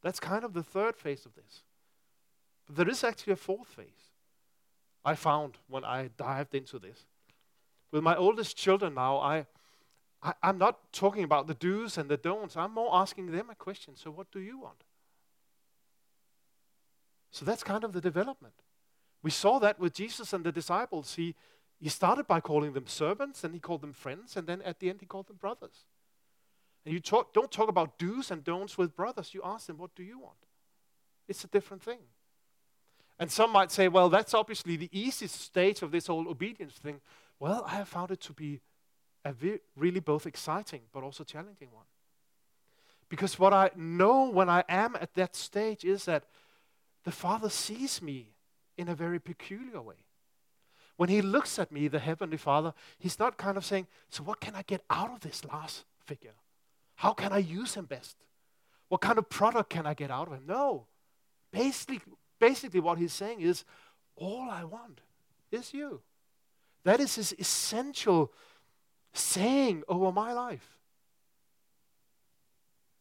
That's 0.03 0.21
kind 0.21 0.45
of 0.45 0.55
the 0.55 0.63
third 0.63 0.97
phase 0.97 1.27
of 1.27 1.35
this. 1.35 1.65
But 2.67 2.77
there 2.77 2.89
is 2.89 3.03
actually 3.03 3.33
a 3.33 3.37
fourth 3.37 3.69
phase 3.69 4.11
I 5.05 5.15
found 5.15 5.59
when 5.69 5.85
I 5.85 6.11
dived 6.17 6.55
into 6.55 6.79
this. 6.79 7.07
With 7.93 8.03
my 8.03 8.17
oldest 8.17 8.57
children 8.57 8.95
now, 8.95 9.19
I, 9.19 9.47
I, 10.23 10.35
am 10.43 10.59
not 10.59 10.93
talking 10.93 11.25
about 11.25 11.47
the 11.47 11.55
do's 11.55 11.99
and 11.99 12.09
the 12.09 12.17
don'ts. 12.17 12.57
I'm 12.57 12.73
more 12.73 12.95
asking 12.95 13.33
them 13.33 13.51
a 13.51 13.55
question. 13.55 13.97
So, 13.97 14.11
what 14.11 14.31
do 14.31 14.41
you 14.41 14.59
want? 14.59 14.85
So, 17.31 17.45
that's 17.45 17.65
kind 17.65 17.85
of 17.85 17.93
the 17.93 18.01
development. 18.01 18.55
We 19.23 19.31
saw 19.31 19.59
that 19.59 19.79
with 19.79 19.95
Jesus 19.95 20.33
and 20.33 20.45
the 20.45 20.53
disciples. 20.53 21.15
He, 21.15 21.35
he 21.81 21.89
started 21.89 22.27
by 22.27 22.41
calling 22.41 22.73
them 22.73 22.87
servants, 22.87 23.45
and 23.45 23.55
he 23.55 23.61
called 23.61 23.81
them 23.81 23.93
friends, 23.93 24.37
and 24.37 24.47
then 24.47 24.63
at 24.63 24.79
the 24.79 24.89
end, 24.89 25.01
he 25.01 25.07
called 25.07 25.29
them 25.29 25.37
brothers. 25.37 25.85
And 26.85 26.95
you 26.95 27.01
talk, 27.01 27.35
don't 27.35 27.51
talk 27.51 27.69
about 27.69 27.99
do's 27.99 28.31
and 28.31 28.43
don'ts 28.43 28.79
with 28.79 28.97
brothers. 28.97 29.35
You 29.35 29.43
ask 29.45 29.67
them, 29.67 29.79
what 29.79 29.95
do 29.95 30.03
you 30.03 30.19
want? 30.19 30.37
It's 31.29 31.45
a 31.45 31.49
different 31.49 31.83
thing. 31.83 31.99
And 33.19 33.31
some 33.31 33.53
might 33.53 33.71
say, 33.71 33.89
well, 33.89 34.09
that's 34.09 34.33
obviously 34.33 34.77
the 34.77 34.89
easiest 34.93 35.41
stage 35.41 35.83
of 35.83 35.91
this 35.91 36.07
whole 36.07 36.27
obedience 36.29 36.75
thing. 36.75 37.01
Well, 37.41 37.65
I 37.67 37.71
have 37.77 37.89
found 37.89 38.11
it 38.11 38.21
to 38.21 38.33
be 38.33 38.61
a 39.25 39.35
really 39.77 40.01
both 40.01 40.27
exciting 40.27 40.83
but 40.93 41.03
also 41.03 41.25
challenging 41.25 41.69
one. 41.73 41.87
Because 43.09 43.39
what 43.39 43.53
I 43.53 43.71
know 43.75 44.31
when 44.31 44.49
I 44.49 44.63
am 44.69 44.95
at 44.95 45.15
that 45.15 45.35
stage 45.35 45.85
is 45.85 46.05
that 46.05 46.25
the 47.05 47.11
Father 47.11 47.49
sees 47.49 48.01
me 48.01 48.35
in 48.77 48.89
a 48.89 48.95
very 48.95 49.19
peculiar 49.19 49.81
way. 49.81 50.05
When 50.97 51.09
He 51.09 51.23
looks 51.23 51.59
at 51.59 51.73
me, 51.73 51.89
the 51.89 51.99
Heavenly 51.99 52.37
Father, 52.37 52.73
He's 52.99 53.19
not 53.19 53.37
kind 53.37 53.57
of 53.57 53.65
saying, 53.65 53.89
So, 54.11 54.23
what 54.23 54.41
can 54.41 54.55
I 54.55 54.63
get 54.63 54.83
out 54.91 55.11
of 55.11 55.21
this 55.21 55.45
last 55.45 55.85
figure? 56.05 56.35
How 56.97 57.15
can 57.15 57.33
I 57.33 57.39
use 57.39 57.75
him 57.75 57.87
best? 57.87 58.17
What 58.89 59.01
kind 59.01 59.19
of 59.19 59.29
product 59.31 59.71
can 59.71 59.87
I 59.87 59.95
get 59.95 60.11
out 60.11 60.29
of 60.29 60.35
him? 60.35 60.43
No. 60.47 60.87
Basically, 61.51 62.01
basically 62.39 62.81
what 62.81 62.99
he's 62.99 63.15
saying 63.15 63.41
is, 63.41 63.65
all 64.17 64.49
I 64.51 64.65
want 64.65 65.01
is 65.51 65.73
you. 65.73 66.03
That 66.85 67.01
is 67.01 67.17
his 67.17 67.35
essential 67.39 68.33
saying 69.13 69.83
over 69.89 70.13
my 70.13 70.33
life. 70.33 70.79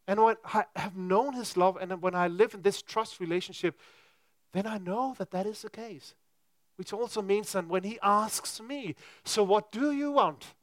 And 0.08 0.24
when 0.24 0.38
I 0.44 0.66
have 0.76 0.98
known 0.98 1.34
his 1.34 1.56
love 1.56 1.78
and 1.80 2.02
when 2.02 2.16
I 2.16 2.28
live 2.28 2.54
in 2.56 2.62
this 2.64 2.82
trust 2.82 3.20
relationship, 3.20 3.80
then 4.54 4.66
I 4.66 4.80
know 4.80 5.16
that 5.20 5.32
that 5.32 5.46
is 5.46 5.62
the 5.62 5.70
case. 5.70 6.16
Which 6.78 6.94
also 6.94 7.22
means 7.22 7.52
that 7.52 7.68
when 7.68 7.84
he 7.84 8.00
asks 8.02 8.60
me, 8.60 8.96
So 9.24 9.44
what 9.44 9.72
do 9.72 9.92
you 9.92 10.12
want? 10.12 10.54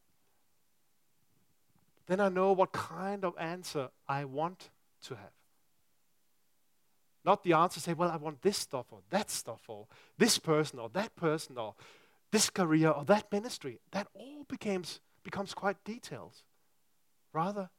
then 2.06 2.20
I 2.20 2.28
know 2.28 2.52
what 2.52 2.72
kind 2.72 3.24
of 3.24 3.34
answer 3.38 3.88
I 4.08 4.24
want 4.24 4.70
to 5.02 5.14
have. 5.14 5.32
Not 7.24 7.42
the 7.42 7.54
answer 7.54 7.80
say, 7.80 7.92
well, 7.92 8.10
I 8.10 8.16
want 8.16 8.42
this 8.42 8.56
stuff 8.56 8.86
or 8.92 9.00
that 9.10 9.30
stuff 9.30 9.62
or 9.66 9.86
this 10.16 10.38
person 10.38 10.78
or 10.78 10.88
that 10.90 11.16
person 11.16 11.58
or 11.58 11.74
this 12.36 12.50
career 12.50 12.90
or 12.90 13.02
that 13.06 13.32
ministry. 13.32 13.80
That 13.92 14.08
all 14.12 14.44
becomes, 14.46 15.00
becomes 15.24 15.54
quite 15.54 15.82
detailed. 15.84 16.34
Rather, 17.32 17.70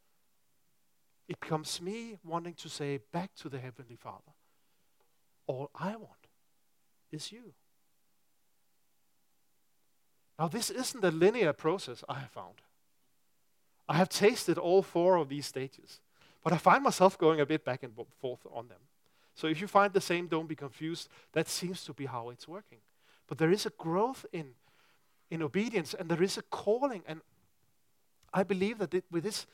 it 1.28 1.40
becomes 1.40 1.80
me 1.80 2.18
wanting 2.24 2.56
to 2.56 2.68
say 2.68 3.00
back 3.12 3.36
to 3.36 3.50
the 3.50 3.60
Heavenly 3.60 3.96
Father, 3.96 4.34
all 5.46 5.70
I 5.76 5.96
want 5.96 6.24
is 7.12 7.32
you. 7.32 7.54
Now, 10.40 10.48
this 10.48 10.72
isn't 10.72 11.04
a 11.04 11.12
linear 11.12 11.54
process 11.54 12.04
I 12.10 12.16
have 12.20 12.32
found. 12.32 12.62
I 13.88 13.98
have 13.98 14.10
tasted 14.10 14.58
all 14.58 14.82
four 14.82 15.18
of 15.18 15.30
these 15.30 15.46
stages, 15.46 16.00
but 16.44 16.52
I 16.52 16.58
find 16.58 16.84
myself 16.84 17.16
going 17.16 17.40
a 17.40 17.46
bit 17.46 17.64
back 17.64 17.84
and 17.84 17.94
forth 18.20 18.46
on 18.52 18.70
them. 18.70 18.82
So 19.36 19.46
if 19.46 19.62
you 19.62 19.68
find 19.68 19.94
the 19.94 20.02
same, 20.02 20.26
don't 20.26 20.50
be 20.50 20.56
confused. 20.56 21.10
That 21.34 21.48
seems 21.48 21.84
to 21.86 21.94
be 21.94 22.08
how 22.08 22.32
it's 22.32 22.48
working. 22.48 22.80
But 23.28 23.38
there 23.38 23.52
is 23.52 23.66
a 23.66 23.72
growth 23.72 24.26
in, 24.32 24.52
in 25.30 25.44
obedience, 25.44 25.94
and 25.94 26.10
there 26.10 26.24
is 26.24 26.38
a 26.38 26.42
calling. 26.44 27.04
And 27.08 27.22
I 28.34 28.44
believe 28.44 28.78
that 28.80 28.94
it, 28.94 29.06
with 29.12 29.24
this, 29.24 29.46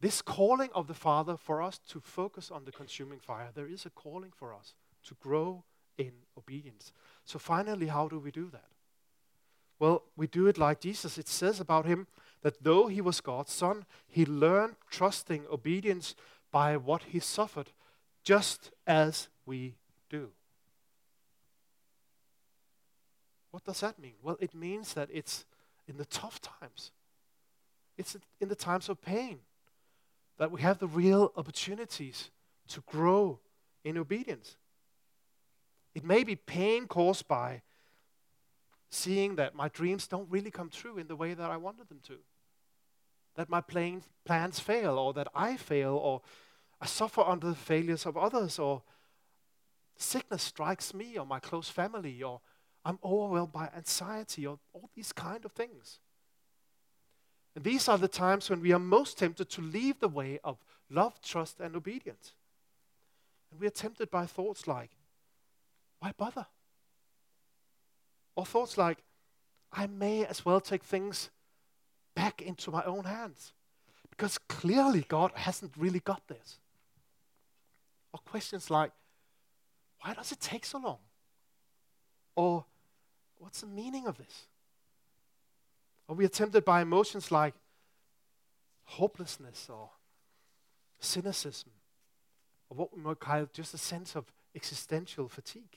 this 0.00 0.22
calling 0.22 0.70
of 0.74 0.86
the 0.86 0.94
Father 0.94 1.36
for 1.36 1.60
us 1.60 1.78
to 1.88 2.00
focus 2.00 2.50
on 2.50 2.64
the 2.64 2.72
consuming 2.72 3.18
fire, 3.18 3.50
there 3.54 3.66
is 3.66 3.86
a 3.86 3.90
calling 3.90 4.32
for 4.34 4.54
us 4.54 4.74
to 5.04 5.14
grow 5.20 5.64
in 5.98 6.12
obedience. 6.38 6.92
So 7.24 7.38
finally, 7.38 7.86
how 7.86 8.08
do 8.08 8.18
we 8.18 8.30
do 8.30 8.48
that? 8.50 8.70
Well, 9.78 10.04
we 10.16 10.26
do 10.26 10.46
it 10.46 10.58
like 10.58 10.80
Jesus. 10.80 11.18
It 11.18 11.28
says 11.28 11.60
about 11.60 11.86
him 11.86 12.06
that 12.42 12.62
though 12.62 12.86
he 12.86 13.00
was 13.00 13.20
God's 13.20 13.52
son, 13.52 13.84
he 14.08 14.24
learned 14.24 14.76
trusting 14.90 15.44
obedience 15.50 16.14
by 16.50 16.76
what 16.76 17.02
he 17.04 17.20
suffered, 17.20 17.70
just 18.22 18.70
as 18.86 19.28
we 19.44 19.74
do. 20.08 20.30
What 23.56 23.64
does 23.64 23.80
that 23.80 23.98
mean? 23.98 24.12
Well, 24.22 24.36
it 24.38 24.54
means 24.54 24.92
that 24.92 25.08
it's 25.10 25.46
in 25.88 25.96
the 25.96 26.04
tough 26.04 26.42
times, 26.42 26.92
it's 27.96 28.14
in 28.38 28.50
the 28.50 28.54
times 28.54 28.90
of 28.90 29.00
pain 29.00 29.38
that 30.36 30.50
we 30.50 30.60
have 30.60 30.78
the 30.78 30.86
real 30.86 31.32
opportunities 31.38 32.30
to 32.68 32.82
grow 32.82 33.38
in 33.82 33.96
obedience. 33.96 34.56
It 35.94 36.04
may 36.04 36.22
be 36.22 36.36
pain 36.36 36.86
caused 36.86 37.26
by 37.28 37.62
seeing 38.90 39.36
that 39.36 39.54
my 39.54 39.68
dreams 39.68 40.06
don't 40.06 40.30
really 40.30 40.50
come 40.50 40.68
true 40.68 40.98
in 40.98 41.06
the 41.06 41.16
way 41.16 41.32
that 41.32 41.50
I 41.50 41.56
wanted 41.56 41.88
them 41.88 42.00
to. 42.08 42.18
That 43.36 43.48
my 43.48 43.62
plans 43.62 44.60
fail, 44.60 44.98
or 44.98 45.14
that 45.14 45.28
I 45.34 45.56
fail, 45.56 45.96
or 45.96 46.20
I 46.78 46.84
suffer 46.84 47.22
under 47.22 47.48
the 47.48 47.54
failures 47.54 48.04
of 48.04 48.18
others, 48.18 48.58
or 48.58 48.82
sickness 49.96 50.42
strikes 50.42 50.92
me 50.92 51.16
or 51.16 51.24
my 51.24 51.40
close 51.40 51.70
family, 51.70 52.22
or 52.22 52.42
I'm 52.86 53.00
overwhelmed 53.02 53.52
by 53.52 53.68
anxiety, 53.76 54.46
or 54.46 54.60
all 54.72 54.88
these 54.94 55.12
kind 55.12 55.44
of 55.44 55.50
things. 55.50 55.98
And 57.56 57.64
these 57.64 57.88
are 57.88 57.98
the 57.98 58.06
times 58.06 58.48
when 58.48 58.60
we 58.60 58.72
are 58.72 58.78
most 58.78 59.18
tempted 59.18 59.50
to 59.50 59.60
leave 59.60 59.98
the 59.98 60.08
way 60.08 60.38
of 60.44 60.58
love, 60.88 61.20
trust, 61.20 61.58
and 61.58 61.74
obedience. 61.74 62.32
And 63.50 63.58
we 63.58 63.66
are 63.66 63.70
tempted 63.70 64.08
by 64.08 64.26
thoughts 64.26 64.68
like, 64.68 64.90
why 65.98 66.12
bother? 66.16 66.46
Or 68.36 68.46
thoughts 68.46 68.78
like, 68.78 68.98
I 69.72 69.88
may 69.88 70.24
as 70.24 70.44
well 70.44 70.60
take 70.60 70.84
things 70.84 71.30
back 72.14 72.40
into 72.40 72.70
my 72.70 72.84
own 72.84 73.02
hands. 73.02 73.52
Because 74.10 74.38
clearly 74.38 75.04
God 75.08 75.32
hasn't 75.34 75.72
really 75.76 76.00
got 76.00 76.28
this. 76.28 76.60
Or 78.12 78.20
questions 78.24 78.70
like, 78.70 78.92
why 80.02 80.14
does 80.14 80.30
it 80.30 80.38
take 80.38 80.64
so 80.64 80.78
long? 80.78 80.98
Or 82.36 82.64
what's 83.46 83.60
the 83.60 83.66
meaning 83.68 84.08
of 84.08 84.18
this? 84.18 84.46
Are 86.08 86.16
we 86.16 86.26
tempted 86.26 86.64
by 86.64 86.82
emotions 86.82 87.30
like 87.30 87.54
hopelessness 88.86 89.68
or 89.70 89.90
cynicism, 90.98 91.70
or 92.68 92.76
what 92.76 92.96
we 92.96 93.02
might 93.02 93.20
call 93.20 93.46
just 93.52 93.74
a 93.74 93.78
sense 93.78 94.16
of 94.16 94.32
existential 94.54 95.28
fatigue. 95.28 95.76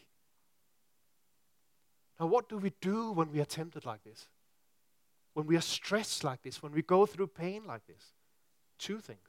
Now, 2.19 2.27
what 2.27 2.49
do 2.49 2.57
we 2.57 2.71
do 2.81 3.11
when 3.11 3.31
we 3.31 3.39
are 3.39 3.45
tempted 3.45 3.85
like 3.85 4.03
this? 4.03 4.27
When 5.33 5.45
we 5.45 5.55
are 5.55 5.61
stressed 5.61 6.23
like 6.23 6.41
this? 6.41 6.63
When 6.63 6.71
we 6.71 6.81
go 6.81 7.05
through 7.05 7.27
pain 7.27 7.63
like 7.65 7.85
this? 7.87 8.13
Two 8.77 8.99
things. 8.99 9.19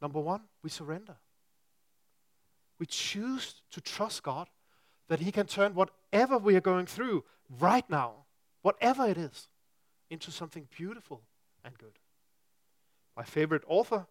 Number 0.00 0.20
one, 0.20 0.42
we 0.62 0.70
surrender. 0.70 1.16
We 2.78 2.86
choose 2.86 3.62
to 3.72 3.80
trust 3.80 4.22
God 4.22 4.48
that 5.10 5.18
He 5.18 5.32
can 5.32 5.46
turn 5.46 5.74
whatever 5.74 6.38
we 6.38 6.54
are 6.54 6.60
going 6.60 6.86
through 6.86 7.24
right 7.58 7.88
now, 7.90 8.12
whatever 8.62 9.06
it 9.06 9.18
is, 9.18 9.48
into 10.08 10.30
something 10.30 10.68
beautiful 10.70 11.22
and 11.64 11.76
good. 11.76 11.98
My 13.16 13.24
favorite 13.24 13.64
author, 13.66 14.06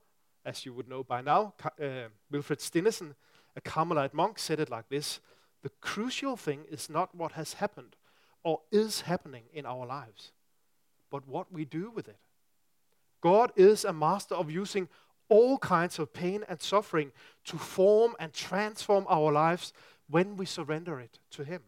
as 0.45 0.65
you 0.65 0.73
would 0.73 0.89
know 0.89 1.01
by 1.05 1.21
now, 1.21 1.53
uh, 1.81 2.09
Wilfrid 2.29 2.59
Stinissen, 2.59 3.15
a 3.55 3.62
Carmelite 3.62 4.13
monk, 4.13 4.38
said 4.38 4.59
it 4.59 4.69
like 4.69 4.89
this 4.89 5.21
the 5.63 5.71
crucial 5.79 6.35
thing 6.35 6.65
is 6.69 6.89
not 6.89 7.15
what 7.15 7.31
has 7.31 7.53
happened 7.53 7.95
or 8.43 8.59
is 8.69 9.01
happening 9.01 9.43
in 9.53 9.65
our 9.65 9.85
lives, 9.85 10.33
but 11.09 11.25
what 11.25 11.51
we 11.51 11.63
do 11.63 11.89
with 11.89 12.09
it. 12.09 12.19
God 13.21 13.53
is 13.55 13.85
a 13.85 13.93
master 13.93 14.35
of 14.35 14.51
using 14.51 14.89
all 15.29 15.57
kinds 15.59 15.97
of 15.97 16.12
pain 16.12 16.43
and 16.49 16.62
suffering 16.62 17.13
to 17.45 17.57
form 17.57 18.15
and 18.19 18.33
transform 18.33 19.05
our 19.07 19.31
lives 19.31 19.71
when 20.10 20.38
we 20.38 20.45
surrender 20.45 21.00
it 21.00 21.19
to 21.32 21.43
Him. 21.43 21.62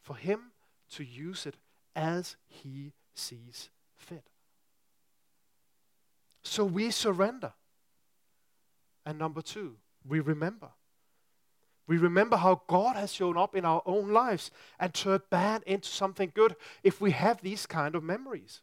For 0.00 0.16
Him 0.16 0.52
to 0.90 1.04
use 1.04 1.46
it 1.46 1.56
as 1.94 2.36
He 2.48 2.92
sees 3.14 3.70
fit. 3.96 4.24
So 6.42 6.64
we 6.64 6.90
surrender. 6.90 7.52
And 9.06 9.18
number 9.18 9.42
two, 9.42 9.76
we 10.06 10.20
remember. 10.20 10.70
We 11.86 11.98
remember 11.98 12.36
how 12.36 12.62
God 12.68 12.96
has 12.96 13.12
shown 13.12 13.36
up 13.36 13.54
in 13.54 13.64
our 13.64 13.82
own 13.84 14.10
lives 14.10 14.50
and 14.78 14.94
turned 14.94 15.22
bad 15.30 15.62
into 15.66 15.88
something 15.88 16.32
good 16.34 16.56
if 16.82 17.00
we 17.00 17.10
have 17.10 17.42
these 17.42 17.66
kind 17.66 17.94
of 17.94 18.02
memories. 18.02 18.60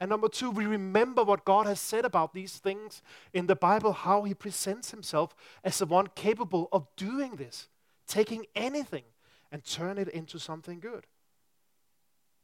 And 0.00 0.08
number 0.08 0.28
two, 0.28 0.50
we 0.50 0.64
remember 0.64 1.22
what 1.22 1.44
God 1.44 1.66
has 1.66 1.78
said 1.78 2.06
about 2.06 2.32
these 2.32 2.56
things 2.56 3.02
in 3.34 3.46
the 3.46 3.54
Bible, 3.54 3.92
how 3.92 4.22
He 4.22 4.32
presents 4.32 4.90
Himself 4.90 5.34
as 5.62 5.78
the 5.78 5.86
one 5.86 6.08
capable 6.14 6.68
of 6.72 6.86
doing 6.96 7.36
this, 7.36 7.68
taking 8.06 8.46
anything 8.56 9.04
and 9.52 9.62
turn 9.62 9.98
it 9.98 10.08
into 10.08 10.38
something 10.38 10.80
good. 10.80 11.06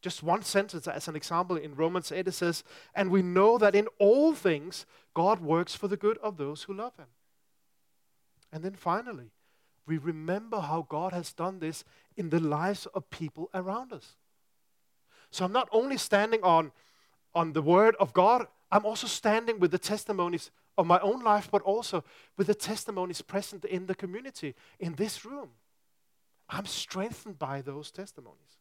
Just 0.02 0.22
one 0.22 0.42
sentence 0.42 0.86
as 0.86 1.08
an 1.08 1.16
example 1.16 1.56
in 1.56 1.74
Romans 1.74 2.12
8 2.12 2.28
it 2.28 2.32
says, 2.32 2.62
And 2.94 3.10
we 3.10 3.22
know 3.22 3.56
that 3.56 3.74
in 3.74 3.88
all 3.98 4.34
things 4.34 4.84
God 5.14 5.40
works 5.40 5.74
for 5.74 5.88
the 5.88 5.96
good 5.96 6.18
of 6.18 6.36
those 6.36 6.64
who 6.64 6.74
love 6.74 6.96
Him. 6.98 7.06
And 8.52 8.62
then 8.62 8.74
finally, 8.74 9.32
we 9.86 9.96
remember 9.96 10.60
how 10.60 10.86
God 10.88 11.12
has 11.12 11.32
done 11.32 11.60
this 11.60 11.84
in 12.16 12.28
the 12.28 12.40
lives 12.40 12.86
of 12.86 13.08
people 13.08 13.48
around 13.54 13.92
us. 13.92 14.16
So 15.30 15.44
I'm 15.44 15.52
not 15.52 15.68
only 15.72 15.96
standing 15.96 16.42
on, 16.42 16.72
on 17.36 17.52
the 17.52 17.62
Word 17.62 17.94
of 18.00 18.14
God, 18.14 18.46
I'm 18.72 18.86
also 18.86 19.06
standing 19.06 19.60
with 19.60 19.70
the 19.70 19.78
testimonies 19.78 20.50
of 20.78 20.86
my 20.86 20.98
own 21.00 21.22
life, 21.22 21.48
but 21.52 21.62
also 21.62 22.02
with 22.36 22.46
the 22.46 22.54
testimonies 22.54 23.20
present 23.20 23.64
in 23.66 23.86
the 23.86 23.94
community, 23.94 24.54
in 24.80 24.94
this 24.94 25.24
room. 25.24 25.50
I'm 26.48 26.64
strengthened 26.64 27.38
by 27.38 27.60
those 27.60 27.90
testimonies. 27.90 28.58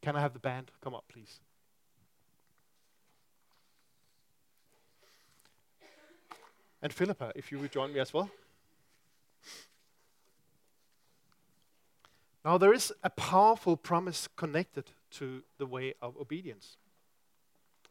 Can 0.00 0.16
I 0.16 0.20
have 0.20 0.32
the 0.32 0.38
band 0.38 0.70
come 0.82 0.94
up, 0.94 1.04
please? 1.08 1.40
And 6.80 6.92
Philippa, 6.92 7.32
if 7.34 7.52
you 7.52 7.58
would 7.58 7.72
join 7.72 7.92
me 7.92 8.00
as 8.00 8.14
well. 8.14 8.30
Now, 12.44 12.56
there 12.56 12.72
is 12.72 12.92
a 13.02 13.10
powerful 13.10 13.76
promise 13.76 14.28
connected 14.36 14.84
to 15.10 15.42
the 15.58 15.66
way 15.66 15.94
of 16.00 16.16
obedience. 16.16 16.76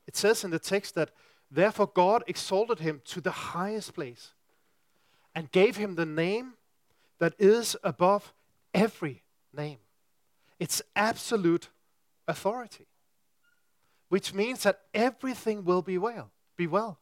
It 0.08 0.16
says 0.16 0.44
in 0.44 0.52
the 0.52 0.60
text 0.60 0.96
that, 0.96 1.12
therefore, 1.52 1.92
God 1.94 2.24
exalted 2.26 2.80
him 2.80 3.02
to 3.06 3.22
the 3.22 3.32
highest 3.32 3.94
place 3.94 4.32
and 5.36 5.52
gave 5.52 5.76
him 5.76 5.96
the 5.96 6.06
name 6.06 6.54
that 7.20 7.34
is 7.38 7.76
above 7.84 8.34
every 8.74 9.24
name. 9.54 9.80
It's 10.60 10.82
absolute 10.96 11.70
authority, 12.28 12.88
which 14.10 14.34
means 14.34 14.64
that 14.64 14.82
everything 14.94 15.66
will 15.66 15.82
be 15.82 15.98
well. 15.98 16.32
Be 16.56 16.68
well. 16.68 17.00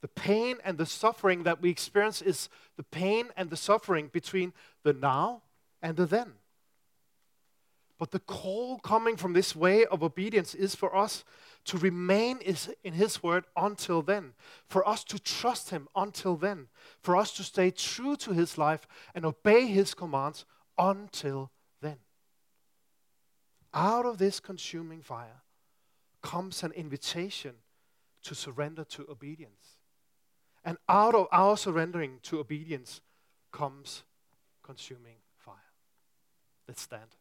The 0.00 0.08
pain 0.08 0.56
and 0.64 0.78
the 0.78 0.86
suffering 0.86 1.42
that 1.44 1.60
we 1.60 1.70
experience 1.70 2.22
is 2.22 2.48
the 2.76 2.82
pain 2.82 3.26
and 3.36 3.50
the 3.50 3.56
suffering 3.56 4.08
between 4.08 4.52
the 4.82 4.92
now 4.92 5.42
and 5.80 5.96
the 5.96 6.06
then. 6.06 6.32
But 7.98 8.10
the 8.10 8.20
call 8.20 8.78
coming 8.78 9.16
from 9.16 9.32
this 9.32 9.54
way 9.54 9.84
of 9.84 10.02
obedience 10.02 10.54
is 10.54 10.74
for 10.74 10.96
us 10.96 11.24
to 11.66 11.78
remain 11.78 12.40
in 12.82 12.94
His 12.94 13.22
word 13.22 13.44
until 13.56 14.02
then, 14.02 14.32
for 14.66 14.86
us 14.88 15.04
to 15.04 15.18
trust 15.20 15.70
Him 15.70 15.88
until 15.94 16.36
then, 16.36 16.68
for 17.00 17.16
us 17.16 17.32
to 17.36 17.44
stay 17.44 17.70
true 17.70 18.16
to 18.16 18.32
His 18.32 18.58
life 18.58 18.88
and 19.14 19.24
obey 19.24 19.66
His 19.66 19.94
commands 19.94 20.44
until 20.76 21.52
then. 21.80 21.98
Out 23.72 24.04
of 24.04 24.18
this 24.18 24.40
consuming 24.40 25.02
fire 25.02 25.42
comes 26.22 26.62
an 26.62 26.72
invitation 26.72 27.54
to 28.24 28.34
surrender 28.34 28.84
to 28.84 29.06
obedience. 29.08 29.78
And 30.64 30.78
out 30.88 31.14
of 31.14 31.26
our 31.32 31.56
surrendering 31.56 32.20
to 32.24 32.38
obedience 32.38 33.00
comes 33.52 34.04
consuming 34.62 35.16
fire. 35.38 35.56
Let's 36.66 36.82
stand. 36.82 37.16